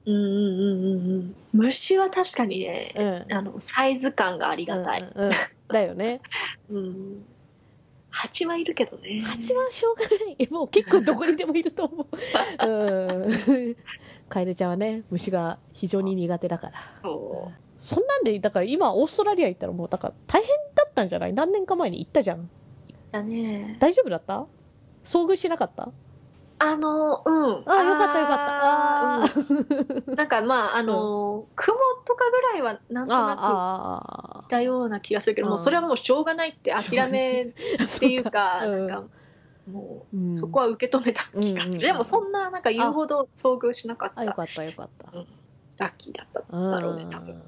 [0.06, 1.36] うんうんうんうんうん。
[1.52, 5.32] 虫は確かにね、うん、あのサイズ感がありがたい、うんうんうん。
[5.68, 6.20] だよね。
[6.70, 7.24] うん
[8.20, 9.22] 蜂はいるけどね。
[9.22, 10.08] 蜂はしょうがな
[10.38, 10.48] い。
[10.50, 12.66] もう結構どこにでもいると思う。
[12.66, 13.76] うん。
[14.28, 16.72] カエルちゃんはね虫が非常に苦手だから。
[17.00, 17.52] そ
[17.82, 21.32] そんなんでだから今オーストラリア行ったらもうだから大変だったんじゃない？
[21.32, 22.40] 何年か前に行ったじゃん。
[22.40, 22.48] う
[23.12, 23.76] だね。
[23.78, 24.46] 大丈夫だった？
[25.04, 25.90] 遭遇しなかった？
[26.60, 27.62] あのうん。
[27.66, 30.08] あよかったよかった。
[30.08, 30.16] うん。
[30.16, 37.52] なんかまああの、雲とかぐらいはなんとなくあいたような気がするけど、うんもうそれはもうしょうがないって諦めっ
[38.00, 39.08] ていうか、 うんなんか
[39.70, 40.32] もー、うん。
[40.32, 44.20] うそこは受け止めた気がする、うんでもそんななんか言うほど遭遇しなかった。
[44.20, 45.12] あよかったよかった。
[45.78, 47.40] ラッキーだったうんだろうね多分、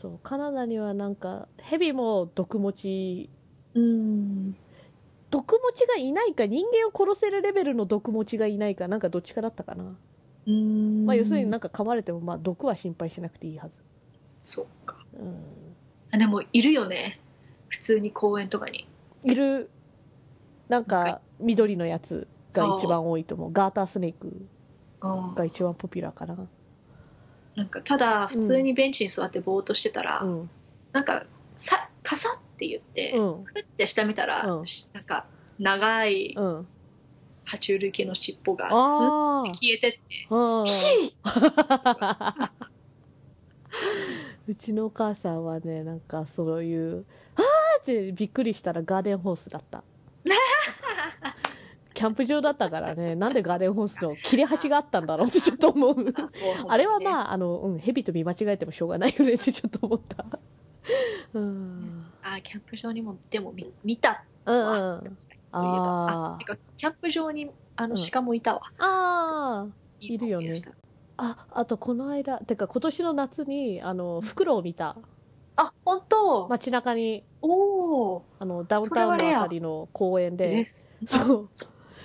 [0.00, 3.30] そうカナダにはなんかヘビも毒持ち
[3.74, 4.56] うん
[5.30, 9.96] 毒持ちがいないか人間を殺せるレベルの毒持ちがいないかなんかどっちかだったかな、
[10.46, 11.06] うん。
[11.06, 13.74] まあ要するになんか噛まれてもまあ毒は心配しなくていいはず。
[14.42, 14.96] そうか。
[15.18, 15.36] うん。
[16.12, 17.20] あでもいるよね。
[17.68, 18.88] 普通に公園とかに。
[19.22, 19.70] いる。
[20.68, 23.52] なんか緑のやつが一番多いと思う。
[23.52, 24.46] ガータースネーク
[25.02, 25.34] うん。
[25.34, 26.48] が一番ポピュラーかな。
[27.56, 30.50] なんかただ普通にベンチに座ってぼーっとしてたら、うん。
[30.92, 31.24] なんか
[31.56, 33.44] さカサって言って、うん。
[33.44, 34.66] ふって下見たら、うん。
[34.66, 35.26] しなんか
[35.58, 36.66] 長いうん。
[37.46, 40.64] 爬虫類系の尻尾がスーッあて消えてってー。
[44.48, 47.04] うちのお母さんはねなんかそういう
[47.36, 49.82] 「あー!」ってびっくりしたらガーデンホースだった。
[51.92, 56.14] キャンプ場だったからねなんでガーデンホースの切れ端があったんだろうって ちょっと思う。
[56.68, 60.24] あれはあまああの、うん、蛇と見間違えてもしょうがないよねってちょっと思った
[61.34, 62.04] うん。
[62.22, 65.04] あキャンプ場にもでも見見たうんわ、うん。
[65.04, 66.06] 確かにそういえば。
[66.08, 66.52] あー。
[66.52, 68.00] あキャンプ場にあのうん。
[68.10, 70.06] 鹿もいたわ、あー。
[70.06, 70.60] いるよね。
[71.16, 74.96] ああとこの間てか今年の夏にあのフクロウを見た。
[75.56, 77.24] あ本当、街中に。
[77.42, 80.64] おおあのダウンタウンのあたりの公園で。
[80.64, 81.48] そう。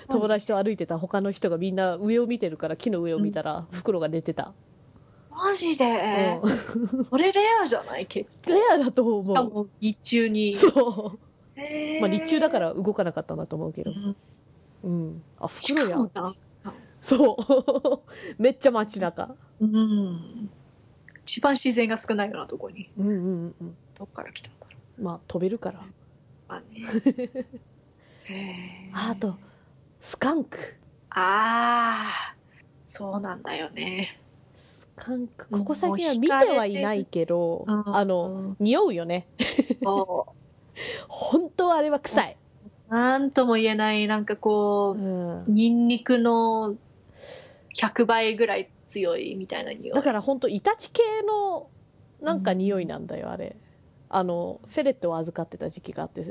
[0.08, 4.54] 友達と歩いてた他の人がみんな上を見てるから木の上を見たらフクロウが寝てた、
[5.36, 7.04] マジで、うん。
[7.04, 8.06] それレアじゃない？
[8.06, 8.50] 結構。
[8.50, 11.18] レアだとしか思うも日中に、そ
[11.56, 11.60] う。
[11.60, 12.00] へー。
[12.00, 14.16] まあ、日中だから動かなかったんだと思うけど、うん。
[14.84, 16.32] うん、あフしクロウや。
[17.02, 17.36] そ
[17.98, 18.02] う。
[18.42, 19.34] めっちゃ街中。
[19.60, 20.50] うん。
[21.22, 22.88] 一番自然が少ないようなとこに。
[22.98, 23.76] うんうんうん。
[23.98, 25.80] どっから来たんだろまあ飛べるから。
[25.80, 25.82] う
[26.48, 26.66] まあね。
[28.24, 28.96] へー。
[28.96, 29.36] ああと
[30.02, 30.58] スカンク。
[31.10, 32.36] あー。
[32.82, 34.20] そうなんだよね
[35.50, 39.28] ここ最近は見てはいないけど、うんあの匂うよね。
[39.82, 40.34] そ
[41.08, 42.36] 本当はあれは臭い、
[42.90, 45.38] うなんとも言えないなんかこう、うん。
[45.48, 46.76] ニンニクの
[47.74, 49.94] 100倍ぐらい強いみたいな匂い。
[49.94, 51.68] だから本当イタチ系の
[52.20, 53.56] なんか匂いなんだよあれ。
[54.08, 56.24] あのフェレットを預かってた時期があって。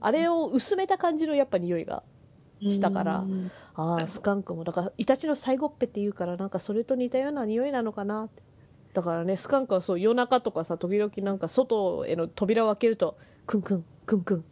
[0.00, 2.02] あれを薄めた感じのやっぱ匂いが
[2.60, 3.18] したから。
[3.20, 3.50] うん
[3.80, 8.42] ああスカンクもだからイタチの最後っぺって言うからなんかそれと似たような匂いなのかなって。
[8.92, 13.16] だからねスカンクはそう夜中とかさ時々なんか外への扉を開けると
[13.46, 14.44] クンクンクンクン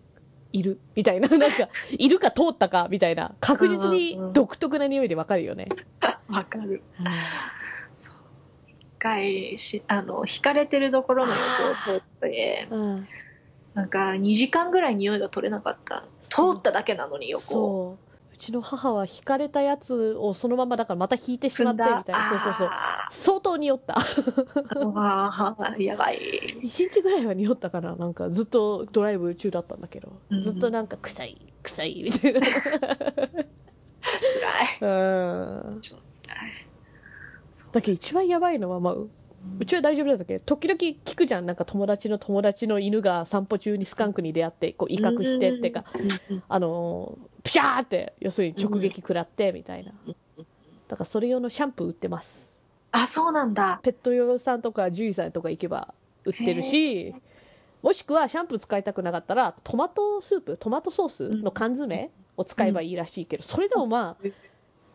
[0.52, 5.68] いるみたいな なんかいるか通ったかみたいな確実に独特な匂いでわかるよね、
[6.28, 6.82] わかる。
[7.92, 8.14] そう
[8.68, 13.08] 一回しあの引かれてるところの横を通ってうん、
[13.74, 16.04] なんか2時間ぐらい匂いが取れなかった。
[16.28, 17.98] 通っただけなのに横を。
[17.98, 18.07] そうう
[18.39, 22.30] ちの母は引かれたやつをそのままだからまた引いてしまってみたいな。
[22.30, 22.68] そうそうそう。
[22.70, 23.95] あ相当匂った。
[23.95, 26.18] ーあーやばい。
[26.62, 27.97] 1日ぐらいは匂ったかな。
[27.97, 30.45] なんかずっとドライブ中だったんだけど、うん。
[30.45, 32.41] ずっとなんか臭い臭いみたいな。
[32.41, 32.51] 辛い。
[34.80, 34.86] う
[35.76, 35.80] ん。
[35.80, 36.53] 超辛い。
[37.72, 39.11] だけど一番やばいのは、まあ、う
[39.61, 40.39] うちは大丈夫だったけ？
[40.39, 41.47] ど時々聞くじゃん。
[41.47, 45.84] なんか友達の友達の犬が散歩中にスカンクに出会ってこう威嚇してってか、
[46.49, 49.92] あのーピシャーって要するに直撃食らってみたいな。
[50.88, 52.28] だからそれ用のシャンプー売ってます。
[52.92, 53.80] あそうなんだ。
[53.82, 55.94] ペット用さんとか獣医さんとか行けば
[56.24, 57.14] 売ってるし
[57.82, 64.28] もしくはシャンプー使いたくなかったらトマトスープトマトソースの缶詰を使えばいいらしいけどそれでもまあ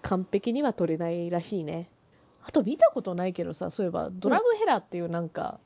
[0.02, 1.90] 完璧には取れないらしいね。
[2.46, 5.60] あと見たことないけどさそういえばドラムヘラっていうなんか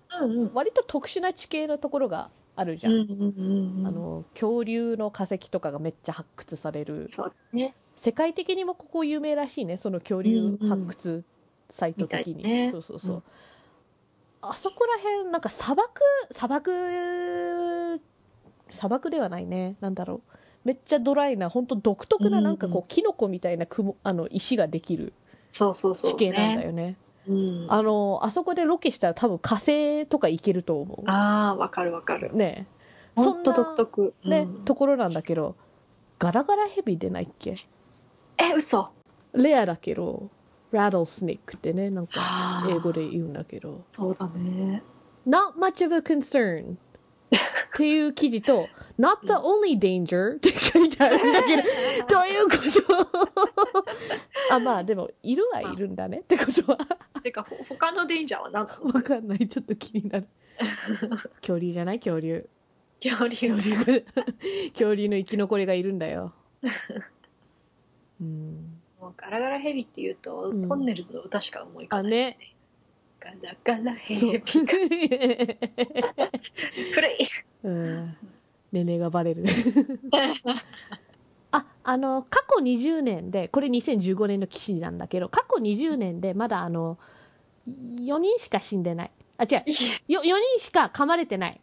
[0.54, 3.88] 割と特殊な地形のところがあるじゃん、うんうんうんうん。
[3.88, 7.08] あの恐竜の化石とかがめっちゃ発掘される。
[7.12, 7.74] そうね。
[8.04, 11.24] 世界的にもここ有名らしいねその恐竜発掘
[11.72, 12.72] サイト的に、みたいね。
[12.72, 13.24] そうそうそう、うん
[14.40, 16.02] あそこら辺なんか砂漠
[16.32, 18.00] 砂漠
[18.72, 19.76] 砂漠ではないね。
[19.82, 20.38] なんだろう。
[20.64, 25.14] めっちゃドライな本当独特ななんかこう、キノコみたいな雲あの石ができる。
[25.50, 26.98] そうそうそう地形なんだよね
[27.28, 27.68] うん。
[27.70, 32.32] あのあそこでロケしたら多分火星とか行けると思あーわかるわかる。
[32.34, 32.68] うね。
[33.16, 34.14] ほんとそんな独特。
[34.26, 34.66] ね、うん。
[34.66, 35.56] ところなんだけど
[36.20, 37.56] ガラガラヘビ出ないっけ？
[38.38, 38.90] え嘘。
[39.34, 40.30] レアだけど、
[40.72, 42.70] ラドルスネークってね、なんかはあ。
[42.72, 44.82] 英語で言うんだけど、そうだね。
[45.28, 46.78] Not much of a concern
[47.36, 48.68] っていう記事と、
[49.00, 51.64] not the only danger って書いてあるんだけど、
[52.10, 52.58] どういうこ
[52.88, 53.86] と
[54.56, 56.78] あ、まあでも、いるはいるんだねってことは、
[57.22, 58.92] てかほ他のデンジャーは何なの？
[58.92, 59.48] わかんない。
[59.48, 60.28] ちょっと気になる。
[61.42, 62.50] 恐竜じゃない恐竜。
[63.04, 63.86] 恐竜恐竜が、
[64.72, 66.34] 恐竜の生き残りがいるんだよ。
[68.20, 68.80] うん。
[69.00, 72.38] もうガラガラヘビって言うと、うんトンネルズの歌しか思い浮かない、ね。
[73.20, 74.40] ガラガラヘそうビ
[76.94, 77.12] 古い
[77.64, 78.18] うん。
[78.72, 79.44] 年齢がバレる。
[81.52, 86.98] あ、あの、過去20年で、これ2015年の記事なんだけど、過去20年でまだあの、
[87.68, 89.12] 4人しか死んでない。
[89.38, 89.64] あ、違う。
[90.12, 91.60] よ4人しか噛まれてない。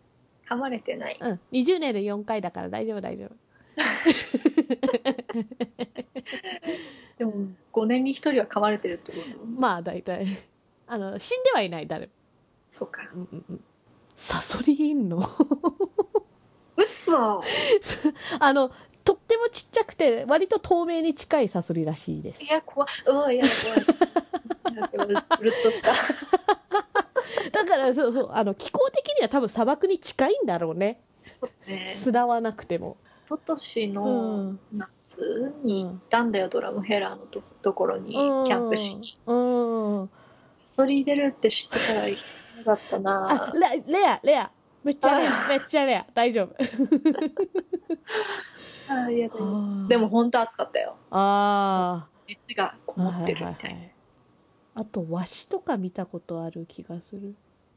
[0.48, 1.40] 噛まれてないうん。
[1.52, 3.34] 20年で4回だから大丈夫大丈夫。
[7.18, 7.32] でも
[7.72, 9.44] 5年に1人は噛まれてるってこと？
[9.46, 10.26] まあ大体。
[10.86, 12.12] あの、死んではいない、誰も。
[12.60, 13.02] そうか。
[13.14, 13.64] うんうんうん。
[14.16, 15.28] サソリいんの？
[16.76, 17.42] 嘘。
[18.40, 18.70] あの、
[19.04, 22.42] と、ってもちっちゃくて割と透明に近いサソリらしいです。
[22.42, 24.74] いや怖いうんいや怖い。
[24.74, 25.06] なんかう
[25.44, 25.92] るっとした。
[27.52, 31.00] だからそうそうあの気候的には多分砂漠に近いんだろうね。
[31.66, 31.94] ね。
[32.02, 32.96] 砂はなくても。
[33.26, 34.60] 一昨年うのん。
[34.72, 38.42] 夏に行ったんだよ、ドラムヘラーのとところにキうん。
[38.44, 39.18] ャンプしに。
[39.26, 40.08] うん。
[40.08, 40.23] サ
[40.66, 42.24] ソリ出るって知ってたら行か
[42.56, 44.50] なかったあなレレアレア。
[44.82, 45.48] めっちゃレア。
[45.48, 46.06] めっちゃレア。
[46.14, 46.54] 大丈夫。
[48.88, 49.88] あいやでも。
[49.88, 50.96] でも本当暑かったよ。
[51.10, 53.94] あ熱がこあもってるみたいな、はいはいはい。
[54.74, 57.34] あと和紙とか見たことある気がする。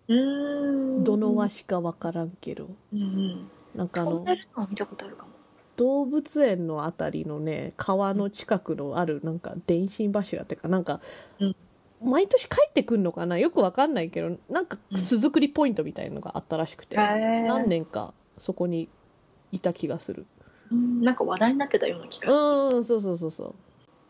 [0.10, 1.04] うーん。
[1.04, 2.70] どの和紙かわからんけど。
[2.94, 3.52] うんうん。
[3.76, 4.26] なんかあの
[4.70, 5.32] 見たことあるかも。
[5.78, 11.02] 動物園のあたりのね川の近くのあるなんか電信柱っていうかなんか、
[11.40, 11.56] うん
[12.02, 13.38] 毎年帰ってくんのかな？
[13.38, 15.02] よくわかんないけどなんかうん。
[15.02, 18.90] 巣作りポイントみたいのがあったらしくて、何何年かそこに
[19.52, 20.26] いた気がする。
[20.72, 22.78] なんか話題になってたような気がする。
[22.78, 23.56] うんそうそうそうそう。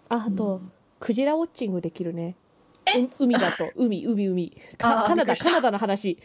[0.09, 0.61] ああと、
[0.99, 2.35] クジラウォッチングできるね
[3.19, 3.71] 海だと。
[3.75, 4.57] 海海海。
[4.77, 6.17] カナダカナダの話。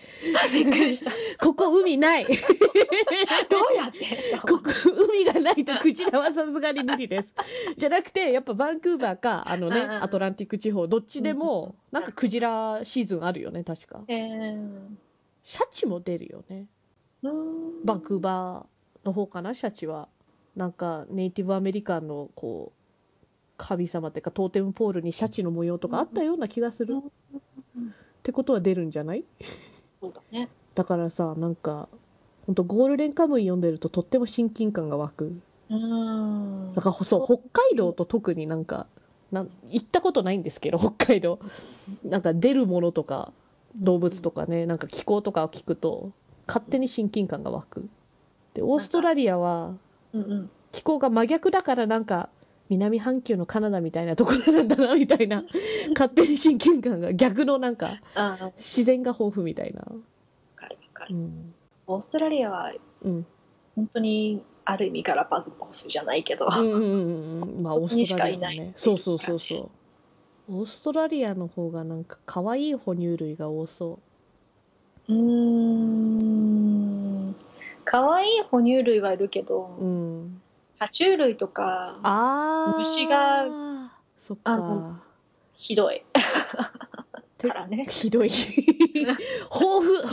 [0.53, 1.11] びっくりした。
[1.41, 2.27] ここ海ない。
[2.27, 4.71] どうやってここ
[5.09, 7.29] 海がないとクジラはさすがに無理です。
[7.77, 14.03] じゃなくて、やっぱバンクーバーか、あのね、アトランティック地方、どっちでうんも、なんかクジラシーズンあるよね、確か。
[14.09, 14.69] えー。
[15.45, 16.67] シャチも出るよね。
[17.85, 20.09] バンクーバーの方かな、シャチは。
[20.57, 22.82] なんか、ネイティブアメリカンの、こう、
[23.65, 26.95] 神様っていうか、トーテムポールにシャチの模様とかあったような気がする。
[26.95, 29.25] うんってことは出るんじゃない？
[30.01, 31.89] そうだねだからさ、なんか、
[32.47, 35.25] ほんとゴールデンカムイ読んでるととっても親近感が湧く。
[35.71, 38.87] うーんだからそう、北海道と特になんか、
[39.33, 41.41] なん行ったことないんですけど、北海道。
[42.05, 43.33] なんか出るものとか、
[43.77, 46.13] 動物とかね、なんか気候とかを聞くと、
[46.47, 47.89] 勝手に親近感が湧く。
[48.55, 49.75] で、オーストラリアは
[50.13, 52.29] うんうん気候が真逆だからなんか、
[52.69, 55.45] 南半球のカナダみたいなところなんだな、みたいな、
[55.95, 58.01] 勝手に親近感が逆のなんか、
[58.59, 59.83] 自然が豊富みたいな。
[60.57, 61.55] かるわかるうん。
[61.87, 63.27] オーストラリアはうん。
[63.75, 67.63] 本当にある意味ガラパズコスじゃないけど、うんうんうんうん。
[67.63, 68.75] まあ、オーストラリアしかいないのね。
[68.77, 69.71] そうそうそうそう。
[70.49, 74.01] オーストラリアの方がなんか可愛い哺乳類が多そ
[75.09, 76.13] うーん
[77.85, 79.85] 可愛い哺乳類はいるけど、う。
[79.85, 80.41] うん。
[80.83, 82.78] 爬虫類とかあー。
[82.78, 83.45] 虫が、
[84.26, 84.97] そっあかの。
[85.55, 86.03] ひどい
[87.39, 88.33] てからねひどい。
[88.35, 89.14] 豊
[89.53, 90.11] 富、豊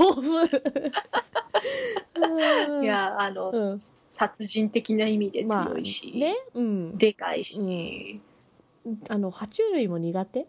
[2.69, 2.83] 富。
[2.83, 3.79] いやあの、うん。
[3.95, 6.35] 殺人的な意味でまあ、強いし、ね。
[6.53, 6.97] うん。
[6.99, 8.21] でかいし、
[9.07, 10.45] あの、爬虫類も苦手？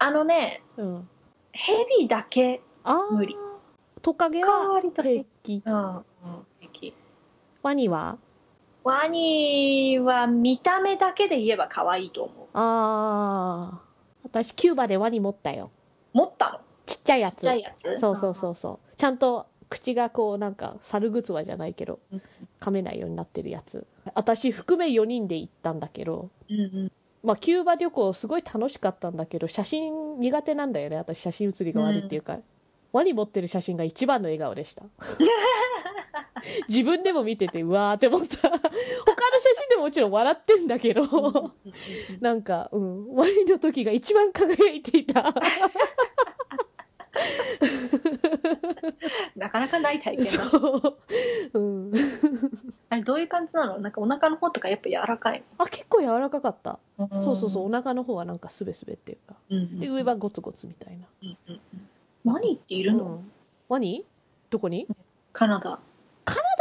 [0.00, 1.08] あのねうん。
[1.52, 2.60] ヘビだけ
[3.12, 3.36] 無理。
[4.02, 5.62] トカゲ代は平気。
[5.64, 6.02] うん、うん、
[6.58, 6.92] 平気
[7.62, 8.18] ワニは？
[8.84, 13.90] ワニは見た目だけで言えば可愛いと思うあー。
[14.24, 15.70] 私、キューバでワニ持ったよ。
[16.12, 16.58] 持ったの？
[16.86, 17.34] ちっちゃいやつ。
[17.34, 17.98] ちっちゃいやつ？
[18.00, 18.96] そうそうそうそう。
[18.96, 22.22] ちゃんと口がこうなんか猿ぐつわじゃないけどうん
[22.60, 23.86] 噛めないようになってるやつ。
[24.14, 30.96] 私含め4人で行ったんだけど、うんうんまあキューバ旅行すごい楽しかったんだけど、写真苦手なんだよね。
[30.96, 32.38] 私写真写りが悪いっていうか。
[32.92, 34.82] ワニ持ってる写真が一番の笑顔でした。
[36.68, 38.36] 自分でも見てて、うわーって思った。
[38.50, 38.68] 他の写
[39.60, 41.08] 真でももちろん笑ってんだけど、うん。
[41.08, 41.14] うん。
[41.14, 41.18] う
[41.48, 41.52] ん。
[42.20, 45.34] なんか、うん、ワニの時が一番輝いていた。
[49.36, 50.50] なかなかない体験だし。
[50.50, 50.96] そ
[51.52, 51.58] う。
[51.58, 51.92] うん。
[52.88, 53.78] あれどういう感じなの？
[53.78, 56.78] なんかお腹の方とかやっぱ柔らかいあ、結構柔らかかった。
[56.98, 59.34] のそうそうそう、お腹の方はなんかスベスベっていうか。
[59.50, 59.80] うんうん。
[59.80, 61.06] で、上はゴツゴツみたいな。
[61.22, 61.60] うんうん
[62.24, 62.32] うん。
[62.32, 63.30] ワニっているの、うん。
[63.68, 64.04] ワニ？
[64.50, 64.86] どこに？
[65.32, 65.78] カナダ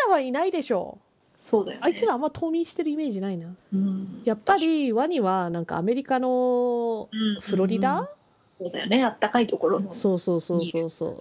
[0.10, 1.00] はいないでしょ
[1.36, 1.86] そうだよね。
[1.86, 3.56] あいつらあんま冬眠してるイメージないな。
[3.74, 4.22] うん。
[4.26, 8.08] やっぱりワニはなんかアメリカのうんフロリダ、うん。
[8.52, 9.06] そうだよね。
[9.06, 11.18] あったかいところのそうそうそうそうそう。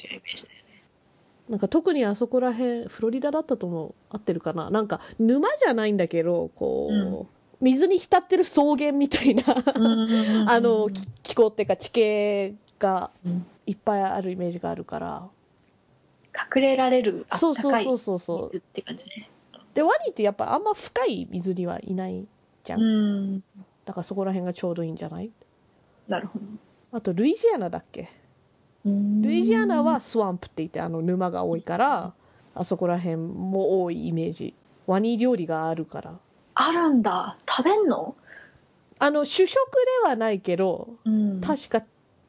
[1.50, 3.94] なんか特にあそこら辺、フロリダだったと思う。
[4.10, 4.70] 合ってるかな。
[4.70, 7.26] なんか沼じゃないんだけど、こう、うん。
[7.60, 9.64] 水に浸ってる草原みたいな、あ
[10.50, 15.28] あの、き気候っていうか地形がうんいっぱいあるイメージがあるから。
[16.56, 18.42] 隠れられるあそうそうそうそうそう。
[18.44, 19.30] 水って感じね
[19.74, 22.26] で、ワニってやっぱあんま深い水にはいない
[22.64, 22.80] じゃん。
[22.80, 23.44] うん
[23.84, 25.30] だからそこら辺がちょうどいいんじゃない？
[26.08, 26.44] なるほど
[26.92, 28.10] あと、ルイジアナだっけ？
[28.84, 32.12] ルイジアナはスワンプって言ってあの沼が多いから、
[32.54, 34.54] あそこら辺も多いイメージ。
[34.86, 36.18] ワニ料理があるから。
[36.54, 38.14] あるんだ食べんの？
[38.98, 39.56] あの、主食
[40.04, 41.82] ではないけど、うん確か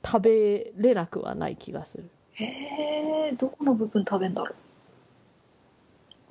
[0.06, 2.10] 食べれなくはない気がする。
[2.40, 4.56] へえどこの部分食べんだろ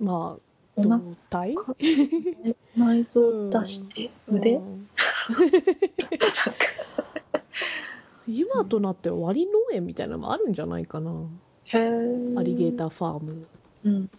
[0.00, 0.42] まあ、
[0.76, 1.54] お腹体
[2.76, 4.88] 内臓出して腕、うん。
[8.28, 11.10] 今となっては割り農園みたいなのもあるんじゃないかな。
[11.64, 11.80] へえ
[12.36, 13.46] アリゲーターファーム。
[13.84, 14.10] うん。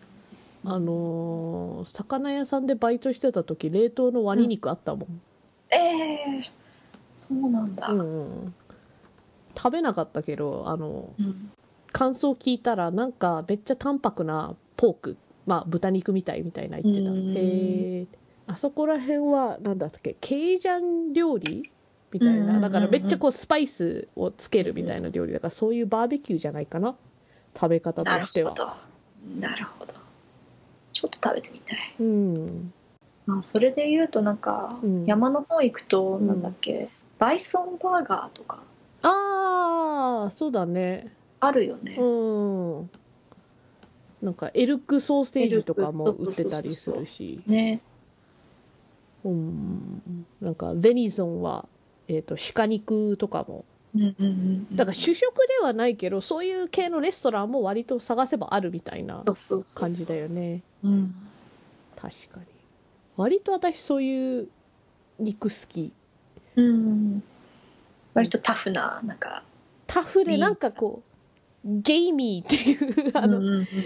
[0.66, 5.22] あのー魚屋さんでバイトしてた時冷凍のワニ肉あったもん、
[5.70, 6.52] ええ
[7.14, 8.54] そうなんだ、うん。
[9.56, 11.52] 食べなかったけどあのうん
[11.92, 17.10] 感想聞いたらなんかめっちゃ淡白なポークまあ豚肉みたいみたいな言ってた。
[17.12, 17.34] うん。
[17.38, 18.08] へえ
[18.48, 20.16] あそこら辺はなんだっけ？
[20.22, 21.72] ケイジャン料理
[22.12, 22.42] みたいうんうん。
[22.42, 25.34] うんうなんだからめっちゃこうスパイスをつけるみたいな料理。
[25.34, 26.96] だからそういうバーベキューじゃないかな？
[27.56, 28.52] 食べ方としては。
[28.52, 28.74] ほど。
[29.40, 29.94] なるほど。
[30.94, 31.80] ちょっと食べてみたい。
[32.00, 32.74] うん。
[33.26, 35.06] まあそれで言うとなんか、うん。
[35.06, 36.28] 山の方行くとうん。
[36.28, 38.64] なんだっけ、バイソンバーガーとか。
[39.02, 42.04] ああそうだねあるよね、う
[42.84, 42.90] ん。
[44.22, 47.42] なんかエルクソーセージとかも売ってたりするし。
[47.48, 47.82] ね。
[49.24, 50.26] うん。
[50.42, 51.68] なんかベニゾンは、
[52.08, 53.66] えー、と鹿肉とかも。
[54.74, 60.62] だから主食ではないけどそういう系のレストランも割と探せばあるみたいなそうそうそう感じだよね。
[60.84, 61.16] うん。
[61.96, 62.46] 確かに。
[63.18, 64.50] 割と私そういう
[65.18, 65.92] 肉好き。
[66.56, 67.24] うん。
[68.14, 69.44] 割とタフななんか。
[69.88, 71.09] タフでなんかこう
[71.82, 73.40] ゲイミーっていうあの、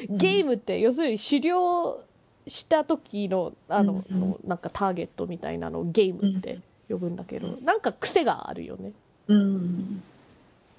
[0.09, 2.03] ゲームって要するに狩猟
[2.47, 4.19] した時のあの、うんうん。
[4.19, 6.59] のなんかターゲットみたいなのをゲームって
[6.89, 8.91] 呼ぶんだけど、なんか癖があるよね。
[9.27, 10.03] うん。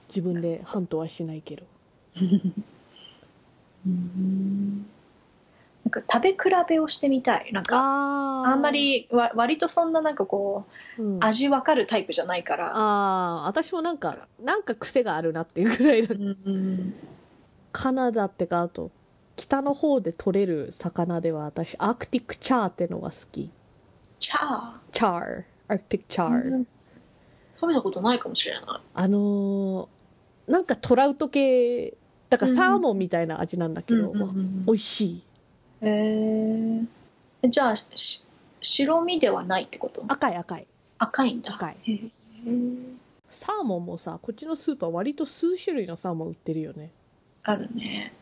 [0.08, 1.62] 自分でハントはしないけど。
[3.86, 4.86] うん
[5.84, 6.36] なんか食べ比
[6.68, 7.50] べをしてみたい。
[7.52, 10.64] なんかああんま、りわ割とそんななんかこ
[10.98, 12.72] ううん、味わかるタイプじゃないから。
[12.74, 16.94] ああ私もなんかなんか癖があるなっていうぐらいだうんうん
[17.72, 18.90] カナダってかあと
[19.36, 23.50] 北の方で取れる魚では私アークティックチャーってのが好き。
[24.20, 24.72] チャー？
[24.92, 25.42] チャー。
[25.68, 26.66] アークティックチャー、うん。
[27.60, 28.64] 食べたことないかもしれない。
[28.94, 31.94] あのーなんかトラウト系
[32.30, 34.66] だからサーモンみたいな味なんだけど、うんうんうん。
[34.66, 35.24] 美味しい
[35.82, 36.80] へ
[37.42, 38.24] えじゃあし
[38.60, 40.04] 白身ではないってこと？
[40.08, 40.66] 赤い赤い。
[40.98, 41.54] 赤いんだ。
[41.54, 41.76] 赤い。
[43.30, 46.90] サーモンもさこっちのスーパー割と数種類のサーモン売ってるよね。
[47.42, 48.14] あるね。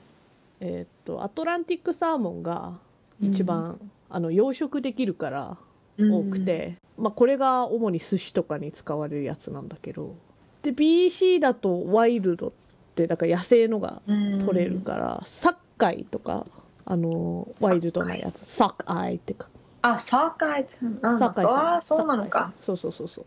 [0.61, 2.79] えーっとアトランティックサーモンが
[3.21, 3.79] 一番、
[4.11, 5.57] あの養殖できるから
[5.99, 10.17] 多くて、まあ、これが主に寿司とかに使われるやつなんだけど。
[10.63, 12.53] で BC だとワイルドっ
[12.95, 16.47] てだから野生のが取取れるから、サッカイとか
[16.85, 18.45] あのワイルドなやつ。
[18.45, 19.49] サッカイってか。
[19.83, 22.53] あサーカイさんあサッカイあそうなのか。
[22.63, 23.25] そうそうそうそう。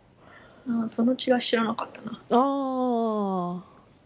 [0.86, 2.20] あその違い知らなかったな。
[2.30, 3.64] ああ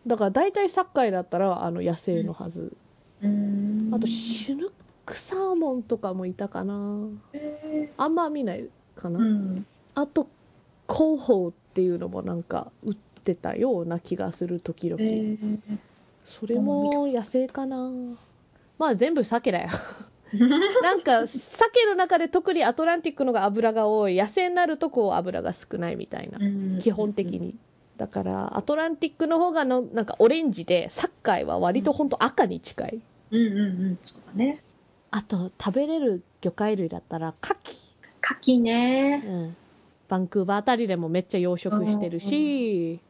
[0.07, 2.73] だから大体サッカイだったらあの野生のはず、
[3.21, 3.91] うん。
[3.93, 4.71] あとシュヌッ
[5.05, 7.07] クサーモンとかもいたかな。
[7.33, 9.65] へあんま見ないかな、ーうん。
[9.95, 10.27] あと
[10.87, 14.99] 広報っていうのもなんか売ってたような気がする時々、
[16.25, 17.91] それも野生かな
[18.79, 19.69] まあ全部鮭だよ。
[20.83, 24.15] なんか鮭の中で特にアトランティックのが油が多い。
[24.15, 26.39] 野生になるとこう油が少ないみたいな。
[26.39, 26.79] うん。
[26.79, 27.55] 基本的に。
[27.97, 33.01] だからアトランティックの方がのなんかオレンジでサッカイは割と本当赤に近い。
[33.31, 33.99] うんうんうん。
[34.01, 34.63] そうだね。
[35.11, 37.75] あと食べれる魚介類だったらカキ、
[38.23, 39.23] 牡蠣ね。
[39.25, 39.57] うん、
[40.07, 43.01] バンクーバーあたりでもめっちゃ養殖してるし、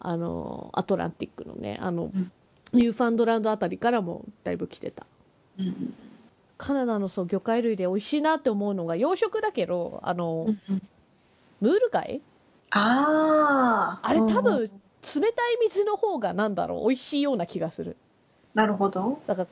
[0.00, 2.32] あのアトランティックのねあの、ん
[2.74, 5.06] ニューファンドランドあたりからもだいぶ来てた。
[5.58, 5.94] うん
[6.56, 10.46] カナダのそう魚介類で美味しいなって思うのが養殖だけどあの、
[11.60, 12.22] ムール貝？
[12.70, 14.66] あああれ多分うん。
[14.66, 14.70] 冷
[15.32, 17.96] たい水の方がなんだろう美味しいような気がする。
[18.54, 19.20] なるほど。
[19.26, 19.46] だか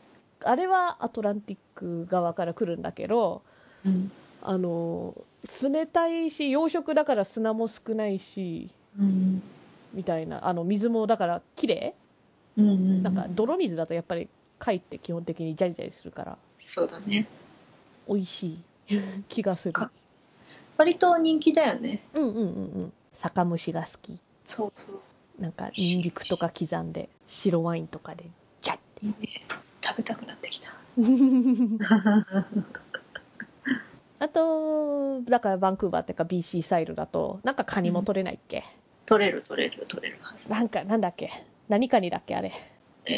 [0.44, 3.43] らあれはアトランティック側から来るんだけど
[3.85, 4.12] うん。
[4.40, 5.15] あの
[5.61, 9.43] 冷たいし養殖だから砂も少ないしうん。
[9.93, 11.94] みたいなあの水もだから綺麗？
[12.56, 13.02] うんうん。
[13.02, 17.26] なんか泥水だとやっぱり貝って基本的にジャリジャリするからそうだね。
[18.08, 18.58] 美味しい。
[19.28, 19.72] 気がする。
[19.72, 19.90] か。
[20.76, 22.02] 割と人気だよね。
[22.14, 22.48] うんうんうんう
[22.86, 22.92] ん。
[23.20, 24.18] 酒蒸しが好き。
[24.44, 25.00] そうそう。
[25.40, 28.24] なんかニンニクとか刻んで白ワインとかで
[28.60, 29.28] ジャッいいね。
[29.84, 30.72] 食べたくなってきた。
[34.18, 38.64] あとだからバンクーバーっていうか BC サイルだとなんかカニも取れないっけ、
[39.06, 40.50] 取れる取れる取れるはず。
[40.50, 41.30] なんかなんだっけ？
[41.73, 42.53] 何カニだっけあれ。
[43.07, 43.11] え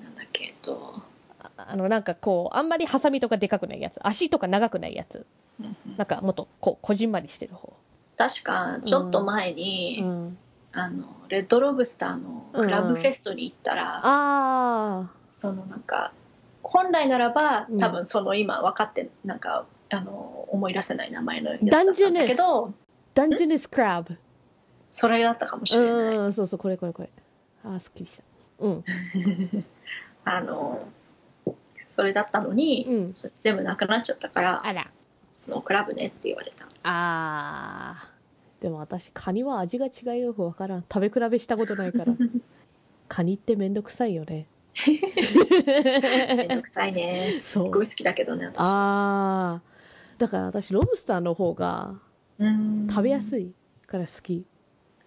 [0.00, 1.00] ー、なんだっけえっと。
[1.38, 4.00] ああのなんかこうあんまりハサミとかでかくないやつ。
[4.02, 5.24] 足とか長くないやつ。
[5.60, 5.96] うんうん。
[5.96, 7.72] なんかもっとこうこじんまりしてる方。
[8.16, 10.38] 確かちょっと前に、うん。
[10.72, 16.12] あのレッドロブスターのクラブフェストに行ったら、あそのなんか
[16.64, 17.78] 本来ならばうん。
[17.78, 22.74] 多分その今分かってなんかあの思い出せない名前のやつだったんだけど
[23.14, 24.18] ダンジョネスクラブ。
[24.92, 27.08] それだったかもしれない、うん、そうそう、これこれこれ。
[27.64, 28.22] あー、すっきりした。
[28.60, 28.84] うん。
[30.24, 30.88] あの
[31.86, 34.90] それだったのに、うんそ全部なくなっちゃったからあら。
[35.30, 38.62] スノークラブねって言われたあー。
[38.62, 40.82] でも私、カニは味が違いよくわからん。
[40.82, 42.14] 食べ比べしたことないから。
[43.08, 44.46] カニってめんどくさいよね。
[46.36, 50.20] めんどくさいねすっごい好きだけどね私あー。
[50.20, 51.94] だから私、ロブスターの方が
[52.38, 53.52] うん食べやすい
[53.86, 54.46] から好き。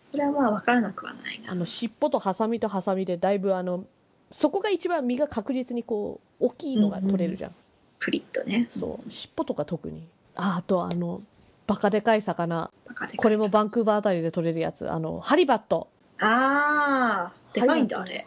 [0.06, 3.86] それはまあ分からなくはないなあの、尻尾とハサミとハサミでだいぶあの、
[4.32, 7.56] そこが一番身が確実にこう、大きいのが取れるじゃん。
[7.98, 9.11] プリッとねそう。
[9.11, 10.07] 尻尾とか特に。
[10.36, 11.23] あ、あとあの、
[11.65, 12.69] バカでかい魚。
[13.18, 14.88] これもバンクーバーあたりで取れるやつ。
[14.88, 15.88] あの、ハリバット。
[16.19, 18.26] ああでかいんだあれ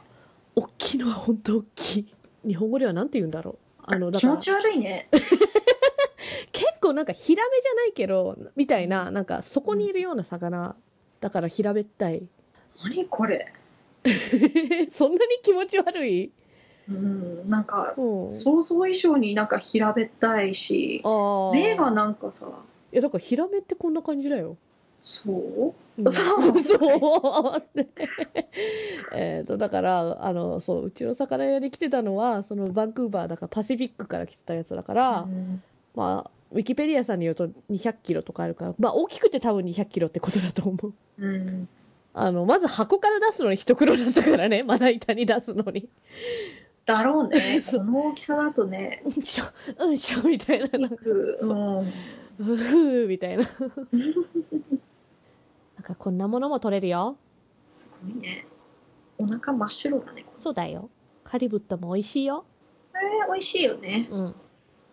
[0.57, 2.15] 大きいのは本当大きい。
[2.45, 3.59] 日本語ではなんて言うんだろう。
[3.85, 5.09] あの、気持ち悪いね
[6.53, 10.75] 結構なんかヒラメじゃないけど、みたいな、なんかそこにいるような魚。
[11.21, 12.23] だから平べったい。
[12.85, 13.53] 何これ？
[14.97, 16.33] そんなに気持ち悪い？
[16.89, 18.31] うんなんかうん。
[18.31, 21.03] 想像以上になんか平べったいし。
[21.53, 24.57] 目がなんかさいや、だからヒラメってこんな感じだよ。
[25.03, 25.75] そう？
[25.99, 26.63] うんそう？
[26.63, 27.63] そう。
[29.15, 35.63] えっと、だから、あの、そう、うちの魚屋に来てたのは、そのバンクーバーだからパシフィックから来てたやつだから、うん
[35.95, 40.95] まあ、ウィキペディアさんによると200キロとかあるから、まあ大きくて多分200キロってことだと思う。
[41.19, 41.69] うん
[42.15, 45.89] あの、まず箱から出すのに一袋だったからね、まな板に出すのに。
[46.85, 49.45] だろうね その大きさだとねうんしょ、
[49.85, 51.85] うんしょ、みたいな、なんか、うんう
[52.39, 53.45] ふーみたいな。
[53.45, 53.53] なん
[55.83, 57.17] かこんなものも取れるよ。
[57.65, 58.47] すごいね
[59.19, 60.89] お腹真っ白だねこそうだよ。
[61.25, 62.45] カリブットも美味しいよ。
[62.95, 64.35] れ美味しいよねうん。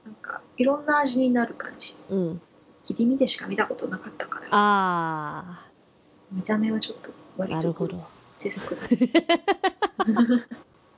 [0.05, 1.95] なんかいろんな味になる感じ。
[2.09, 2.41] うん。
[2.83, 4.47] 切り身でしか見たことなかったから。
[4.51, 5.71] あ
[6.31, 7.73] 見た目はちょっと割と
[8.37, 8.83] テスクだ。
[8.83, 9.09] ー。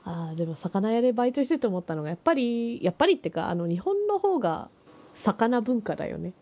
[0.04, 4.68] あー、でも魚屋でバイトしてて思ったのが、やっぱり、やっぱりってか、あの、日本の方が
[5.14, 6.32] 魚文化だよね。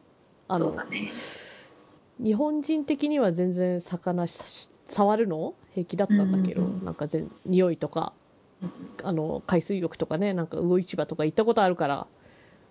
[0.48, 1.10] あのそうだ、ね。
[2.18, 4.38] 日本人的には全然魚し
[4.88, 5.54] 触るの？
[5.74, 6.84] 平気だったんだけど、うんうんうん。
[6.84, 8.12] なんか全匂いとか
[8.62, 8.70] うん。
[9.02, 12.06] あの海水浴とかねなんか魚市場とか行ったことあるから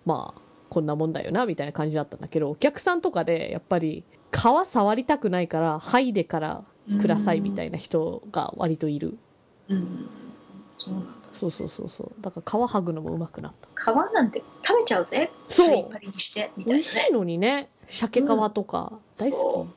[0.06, 6.64] まあこんなもんだよなみたいな感じだったんだけどお客さんとかでやっぱり皮触りたくないから剥いでから
[7.00, 9.18] くださいみたいな人が割といる、
[9.68, 10.08] うん
[10.76, 11.30] そうなんだ。
[11.32, 12.22] そうそうそうそう。
[12.22, 13.92] だから皮剥ぐのもうまくなった。
[13.92, 15.30] 皮なんて食べちゃうぜ。
[15.48, 15.68] そう。
[15.68, 16.82] パリパリにしてみたいなね。
[16.82, 17.70] 美味しいのにね。
[17.88, 19.68] 鮭皮とか大好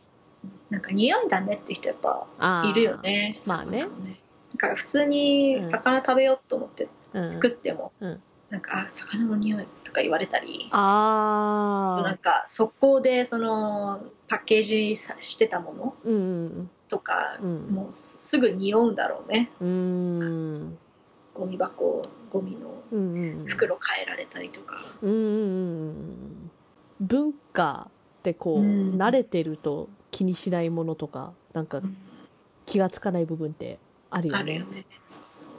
[0.69, 2.27] き、なんか匂いだねって人やっぱ
[2.69, 3.39] いるよね。
[3.47, 3.87] まあね。
[4.51, 7.29] だから普通に魚食べようと思ってうん。
[7.29, 8.21] 作っても、うん。
[8.49, 10.69] なんかあ魚の匂いとか言われたり。
[10.71, 17.67] ああなんか速攻でそのパッケージさしてたものうんうんとか、うん。
[17.71, 19.49] もうすすぐ匂うんだろうね。
[19.59, 20.77] うーん。
[21.33, 22.83] ゴミ箱ゴミの
[23.45, 26.51] 袋変えられたりとか、うん。
[26.99, 27.87] 文化
[28.19, 28.97] ってこう、うん。
[28.97, 31.97] 慣れてると気にしないものとかなんかうん。
[32.65, 33.79] 気がつかない部分って
[34.11, 34.39] あるよね。
[34.39, 34.85] あるよね。
[35.07, 35.58] そうそう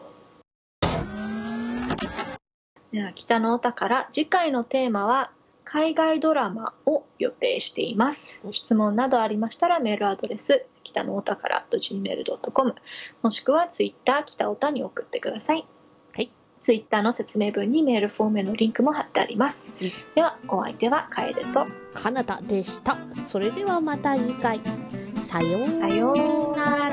[2.92, 5.30] では北のお宝次回のテーマは
[5.64, 8.40] 海外ドラマを予定しています。
[8.50, 12.74] 質問などありましたらメールアドレス北のお宝 .gmail.com
[13.22, 15.66] もしくはツイッター北おたに送ってください。
[16.12, 16.32] はい。
[16.60, 19.72] ツイッターの説明文にメールフォームへのリンクも貼ってあります。
[19.78, 22.98] はいではお相手は楓とカナダでした。
[23.28, 24.60] それではまた次回。
[25.30, 26.89] さようなら